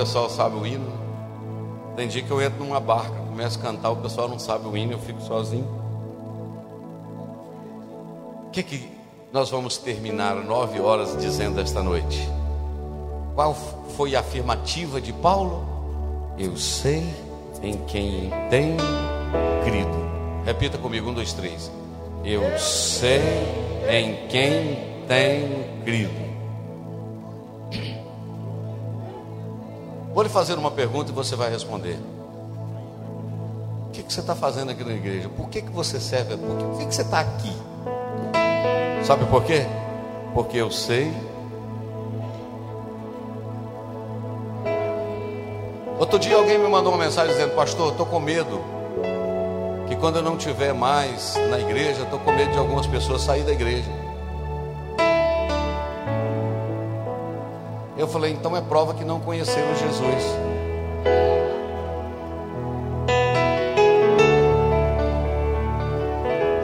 Pessoal 0.00 0.30
sabe 0.30 0.56
o 0.56 0.66
hino. 0.66 0.90
Tem 1.94 2.08
dia 2.08 2.22
que 2.22 2.30
eu 2.30 2.40
entro 2.40 2.64
numa 2.64 2.80
barca, 2.80 3.16
começo 3.28 3.58
a 3.58 3.62
cantar, 3.62 3.90
o 3.90 3.96
pessoal 3.96 4.28
não 4.28 4.38
sabe 4.38 4.66
o 4.66 4.74
hino, 4.74 4.92
eu 4.92 4.98
fico 4.98 5.20
sozinho. 5.20 5.68
O 8.46 8.50
que, 8.50 8.62
que 8.62 8.90
nós 9.30 9.50
vamos 9.50 9.76
terminar 9.76 10.36
nove 10.36 10.80
horas 10.80 11.14
dizendo 11.18 11.60
esta 11.60 11.82
noite? 11.82 12.26
Qual 13.34 13.54
foi 13.94 14.16
a 14.16 14.20
afirmativa 14.20 15.02
de 15.02 15.12
Paulo? 15.12 15.66
Eu 16.38 16.56
sei 16.56 17.06
em 17.62 17.76
quem 17.84 18.30
tenho 18.48 18.78
crido. 19.64 20.10
Repita 20.46 20.78
comigo, 20.78 21.10
um, 21.10 21.12
dois, 21.12 21.34
três. 21.34 21.70
Eu 22.24 22.58
sei 22.58 23.20
em 23.90 24.26
quem 24.28 24.78
tenho 25.06 25.84
crido. 25.84 26.29
Vou 30.12 30.22
lhe 30.24 30.28
fazer 30.28 30.58
uma 30.58 30.70
pergunta 30.70 31.12
e 31.12 31.14
você 31.14 31.36
vai 31.36 31.50
responder. 31.50 31.98
O 33.86 33.90
que, 33.92 34.02
que 34.02 34.12
você 34.12 34.20
está 34.20 34.34
fazendo 34.34 34.70
aqui 34.70 34.82
na 34.82 34.92
igreja? 34.92 35.28
Por 35.28 35.48
que, 35.48 35.62
que 35.62 35.70
você 35.70 36.00
serve? 36.00 36.36
Por 36.36 36.56
que, 36.56 36.64
por 36.64 36.78
que, 36.78 36.86
que 36.86 36.94
você 36.94 37.02
está 37.02 37.20
aqui? 37.20 37.52
Sabe 39.04 39.24
por 39.26 39.44
quê? 39.44 39.66
Porque 40.34 40.56
eu 40.56 40.70
sei. 40.70 41.12
Outro 45.98 46.18
dia 46.18 46.36
alguém 46.36 46.58
me 46.58 46.68
mandou 46.68 46.92
uma 46.92 47.04
mensagem 47.04 47.32
dizendo: 47.32 47.54
Pastor, 47.54 47.92
estou 47.92 48.06
com 48.06 48.18
medo. 48.18 48.60
Que 49.86 49.94
quando 49.96 50.16
eu 50.16 50.22
não 50.22 50.36
estiver 50.36 50.72
mais 50.72 51.36
na 51.50 51.58
igreja, 51.58 52.02
estou 52.02 52.18
com 52.18 52.32
medo 52.32 52.52
de 52.52 52.58
algumas 52.58 52.86
pessoas 52.86 53.22
sair 53.22 53.42
da 53.42 53.52
igreja. 53.52 53.90
Eu 58.00 58.08
falei, 58.08 58.32
então 58.32 58.56
é 58.56 58.62
prova 58.62 58.94
que 58.94 59.04
não 59.04 59.20
conheceram 59.20 59.76
Jesus. 59.76 60.24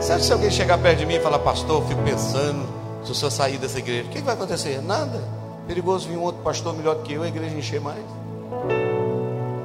Sabe 0.00 0.24
se 0.24 0.32
alguém 0.32 0.50
chegar 0.50 0.78
perto 0.78 1.00
de 1.00 1.04
mim 1.04 1.16
e 1.16 1.20
falar, 1.20 1.38
pastor, 1.40 1.82
eu 1.82 1.88
fico 1.88 2.02
pensando, 2.02 2.66
se 3.04 3.12
o 3.12 3.14
senhor 3.14 3.30
sair 3.30 3.58
dessa 3.58 3.78
igreja, 3.78 4.04
o 4.04 4.08
que 4.08 4.22
vai 4.22 4.32
acontecer? 4.32 4.80
Nada. 4.80 5.22
Perigoso 5.66 6.08
vir 6.08 6.16
um 6.16 6.22
outro 6.22 6.40
pastor 6.40 6.74
melhor 6.74 7.02
que 7.02 7.12
eu, 7.12 7.22
a 7.22 7.28
igreja 7.28 7.54
encher 7.54 7.82
mais. 7.82 8.02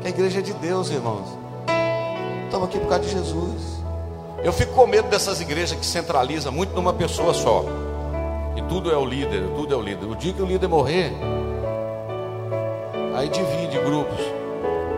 Que 0.02 0.08
a 0.08 0.10
igreja 0.10 0.40
é 0.40 0.42
de 0.42 0.52
Deus, 0.52 0.90
irmãos. 0.90 1.26
Estamos 2.48 2.68
aqui 2.68 2.80
por 2.80 2.90
causa 2.90 3.06
de 3.06 3.12
Jesus. 3.12 3.82
Eu 4.44 4.52
fico 4.52 4.74
com 4.74 4.86
medo 4.86 5.08
dessas 5.08 5.40
igrejas 5.40 5.80
que 5.80 5.86
centralizam 5.86 6.52
muito 6.52 6.74
numa 6.74 6.92
pessoa 6.92 7.34
só. 7.34 7.64
E 8.58 8.62
tudo 8.64 8.92
é 8.92 8.98
o 8.98 9.06
líder, 9.06 9.44
tudo 9.56 9.74
é 9.74 9.78
o 9.78 9.82
líder. 9.82 10.06
O 10.06 10.18
dia 10.18 10.34
que 10.34 10.42
o 10.42 10.46
líder 10.46 10.68
morrer, 10.68 11.14
Aí 13.22 13.30
divide 13.30 13.78
grupos. 13.78 14.18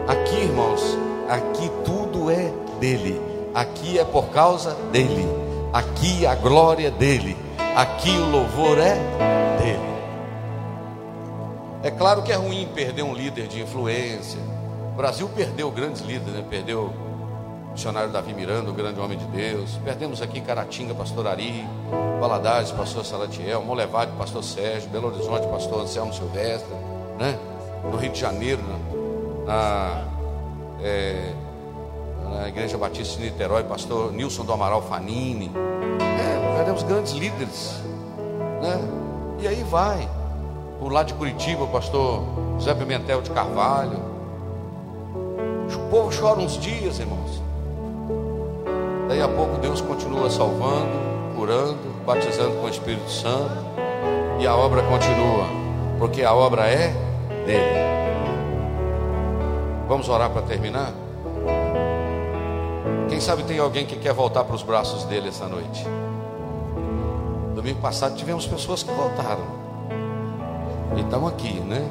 Aqui, 0.08 0.44
irmãos, 0.44 0.98
aqui 1.28 1.70
tudo 1.84 2.32
é 2.32 2.54
dele. 2.80 3.22
Aqui 3.54 4.00
é 4.00 4.06
por 4.06 4.28
causa 4.30 4.76
dele. 4.94 5.28
Aqui 5.74 6.26
a 6.26 6.34
glória 6.34 6.88
é 6.88 6.92
dele. 6.92 7.36
Aqui 7.76 8.12
o 8.12 8.32
louvor 8.32 8.78
é 8.78 8.96
dele. 9.62 9.94
É 11.84 11.92
claro 11.92 12.24
que 12.24 12.32
é 12.32 12.36
ruim 12.36 12.66
perder 12.74 13.04
um 13.04 13.14
líder 13.14 13.46
de 13.46 13.62
influência. 13.62 14.40
O 14.94 14.96
Brasil 14.96 15.30
perdeu 15.36 15.70
grandes 15.70 16.02
líderes, 16.02 16.34
né? 16.34 16.46
Perdeu 16.50 16.94
o 17.68 17.72
missionário 17.74 18.10
Davi 18.10 18.34
Miranda, 18.34 18.70
o 18.70 18.74
grande 18.74 19.02
homem 19.02 19.18
de 19.18 19.26
Deus. 19.26 19.78
Perdemos 19.84 20.22
aqui 20.22 20.40
Caratinga, 20.40 20.94
pastor 20.94 21.28
Ari, 21.28 21.68
Valadares, 22.22 22.72
pastor 22.72 23.04
Salatiel, 23.04 23.62
Molevade, 23.64 24.14
pastor 24.18 24.46
Sérgio, 24.46 24.90
Belo 24.90 25.08
Horizonte, 25.08 25.46
pastor 25.48 25.82
Anselmo 25.82 26.14
Silvestre, 26.14 26.74
né? 27.20 27.38
No 27.84 27.98
Rio 27.98 28.12
de 28.12 28.20
Janeiro, 28.20 28.62
na, 29.46 30.06
é, 30.82 31.34
na 32.30 32.48
Igreja 32.48 32.78
Batista 32.78 33.18
de 33.18 33.26
Niterói, 33.26 33.64
pastor 33.64 34.12
Nilson 34.12 34.46
do 34.46 34.54
Amaral 34.54 34.82
Fanini. 34.82 35.52
É, 36.00 36.56
perdemos 36.58 36.84
grandes 36.84 37.14
líderes. 37.14 37.82
Né? 38.62 38.80
E 39.40 39.48
aí 39.48 39.64
vai. 39.64 40.08
Por 40.80 40.92
lá 40.92 41.04
de 41.04 41.14
Curitiba, 41.14 41.64
o 41.64 41.68
pastor 41.68 42.24
José 42.58 42.74
Pimentel 42.74 43.22
de 43.22 43.32
Carvalho. 43.32 44.14
O 45.74 45.90
povo 45.90 46.12
chora 46.18 46.40
uns 46.40 46.58
dias, 46.58 47.00
irmãos. 47.00 47.42
Daí 49.08 49.22
a 49.22 49.28
pouco 49.28 49.58
Deus 49.58 49.82
continua 49.82 50.30
salvando, 50.30 50.92
curando, 51.36 51.78
batizando 52.06 52.56
com 52.58 52.66
o 52.66 52.70
Espírito 52.70 53.10
Santo. 53.10 53.64
E 54.40 54.48
a 54.48 54.56
obra 54.56 54.82
continua. 54.84 55.46
Porque 56.00 56.24
a 56.24 56.34
obra 56.34 56.68
é 56.68 56.94
dele. 57.44 57.94
Vamos 59.88 60.10
orar 60.10 60.30
para 60.30 60.42
terminar? 60.42 60.92
Quem 63.10 63.20
sabe 63.20 63.44
tem 63.44 63.60
alguém 63.60 63.86
que 63.86 63.96
quer 63.98 64.14
voltar 64.14 64.44
para 64.44 64.56
os 64.56 64.64
braços 64.64 65.04
dele 65.06 65.30
essa 65.30 65.48
noite? 65.48 65.86
Domingo 67.54 67.80
passado 67.80 68.16
tivemos 68.16 68.48
pessoas 68.48 68.82
que 68.82 68.92
voltaram. 68.92 69.46
E 70.96 71.02
estão 71.02 71.28
aqui, 71.28 71.54
né? 71.60 71.82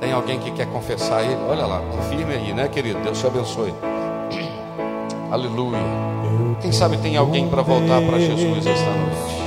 Tem 0.00 0.12
alguém 0.12 0.38
que 0.38 0.50
quer 0.50 0.66
confessar 0.66 1.22
ele? 1.22 1.38
Olha 1.48 1.66
lá, 1.66 1.80
confirme 1.92 2.34
aí, 2.34 2.52
né, 2.52 2.68
querido? 2.68 2.98
Deus 3.00 3.20
te 3.20 3.26
abençoe. 3.26 3.74
Aleluia. 5.30 5.78
Quem 6.60 6.72
sabe 6.72 6.96
tem 6.98 7.16
alguém 7.16 7.48
para 7.48 7.62
voltar 7.62 8.00
para 8.00 8.18
Jesus 8.18 8.66
esta 8.66 8.90
noite? 8.90 9.42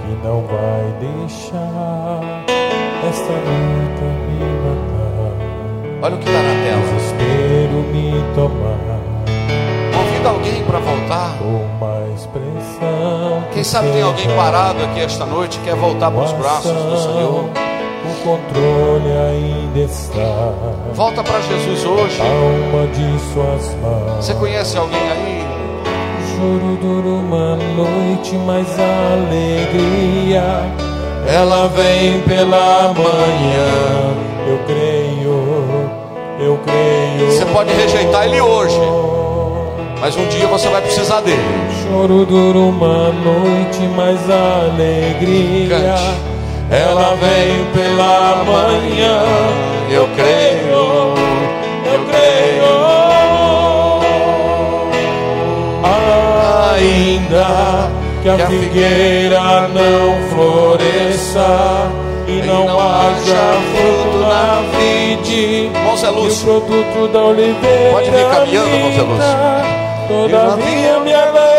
Que 0.00 0.26
não 0.26 0.42
vai 0.42 0.92
deixar 1.00 2.20
esta 3.08 3.32
matar. 3.32 4.31
Olha 6.02 6.16
o 6.16 6.18
que 6.18 6.28
está 6.28 6.42
na 6.42 6.64
tela. 6.64 6.82
Desespero 6.82 7.82
me 7.92 8.24
tomar. 8.34 8.76
Convida 9.94 10.28
alguém 10.30 10.64
para 10.64 10.80
voltar. 10.80 11.36
Uma 11.40 12.12
expressão. 12.12 13.44
Quem 13.52 13.62
sabe 13.62 13.92
tem 13.92 14.02
alguém 14.02 14.26
parado 14.34 14.82
aqui 14.82 15.00
esta 15.00 15.24
noite 15.24 15.58
que 15.60 15.66
quer 15.66 15.76
voltar 15.76 16.10
para 16.10 16.24
os 16.24 16.32
braços 16.32 16.72
do 16.72 16.98
Senhor. 16.98 17.44
O 18.04 18.24
controle 18.24 19.12
ainda 19.12 19.78
está. 19.78 20.52
Volta 20.92 21.22
para 21.22 21.40
Jesus 21.40 21.84
hoje. 21.84 22.20
Alma 22.20 22.88
de 22.88 23.32
suas 23.32 23.74
mãos. 23.76 24.24
Você 24.24 24.34
conhece 24.34 24.76
alguém 24.76 24.98
aí? 24.98 25.46
Juro 26.34 26.76
dura 26.80 27.08
uma 27.08 27.54
noite, 27.54 28.34
mas 28.44 28.66
a 28.76 29.12
alegria 29.12 30.42
ela 31.28 31.68
vem 31.68 32.20
pela 32.22 32.92
manhã. 32.92 34.31
Você 37.26 37.44
pode 37.46 37.72
rejeitar 37.72 38.26
ele 38.26 38.40
hoje, 38.40 38.78
mas 40.00 40.16
um 40.16 40.26
dia 40.28 40.46
você 40.46 40.68
vai 40.68 40.82
precisar 40.82 41.20
dele. 41.20 41.42
Choro 41.82 42.24
dura 42.26 42.58
uma 42.58 43.12
noite, 43.12 43.80
mas 43.94 44.18
a 44.30 44.70
alegria. 44.72 45.68
Cante. 45.68 46.32
Ela 46.70 47.16
vem 47.16 47.64
pela 47.74 48.44
manhã. 48.44 49.22
Eu 49.90 50.08
creio, 50.16 51.14
eu 51.92 52.04
creio. 52.06 52.92
Ainda 56.74 57.90
que 58.22 58.28
a 58.30 58.46
figueira 58.46 59.68
não 59.68 60.28
floresça 60.30 62.01
não, 62.46 62.66
não 62.66 62.80
haja 62.80 63.42
fruto 63.72 64.18
na 64.18 64.62
vide, 64.78 65.70
Mãos 65.84 66.02
é 66.02 66.10
luz. 66.10 66.34
e 66.34 66.40
o 66.42 66.44
produto 66.44 67.12
da 67.12 67.20
oliveira 67.20 67.92
Pode 67.92 68.10
vir 68.10 68.26
caminhando, 68.30 68.78
mãos 68.78 68.98
é 68.98 69.02
luz. 69.02 69.24
Todavia 70.08 71.00
me 71.00 71.14
alegrarei 71.14 71.52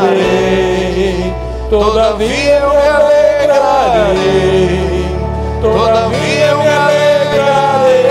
alegrarei, 0.00 1.34
todavia 1.68 2.54
eu 2.54 2.70
me 2.70 2.88
alegrarei, 2.88 4.20
todavia 5.60 6.46
eu 6.46 6.58
me 6.58 6.68
alegrarei. 6.68 8.10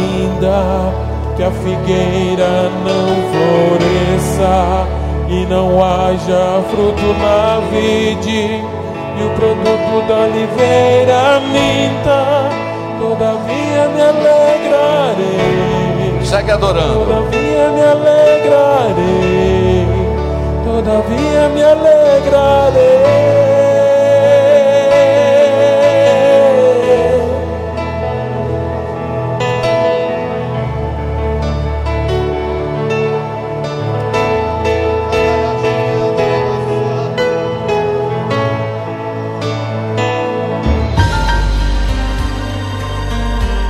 Ainda 0.00 0.92
que 1.36 1.42
a 1.42 1.50
figueira 1.50 2.09
fruto 6.70 7.12
na 7.18 7.60
vide 7.70 8.62
e 9.18 9.22
o 9.22 9.30
produto 9.34 10.02
da 10.06 10.20
oliveira 10.20 11.40
minta, 11.40 12.48
todavia 12.98 13.88
me 13.88 14.02
alegrarei. 14.02 15.58
Segue 16.24 16.52
adorando. 16.52 17.04
Todavia 17.04 17.70
me 17.70 17.82
alegrarei, 17.82 19.86
todavia 20.64 21.48
me 21.48 21.62
alegrarei. 21.62 23.39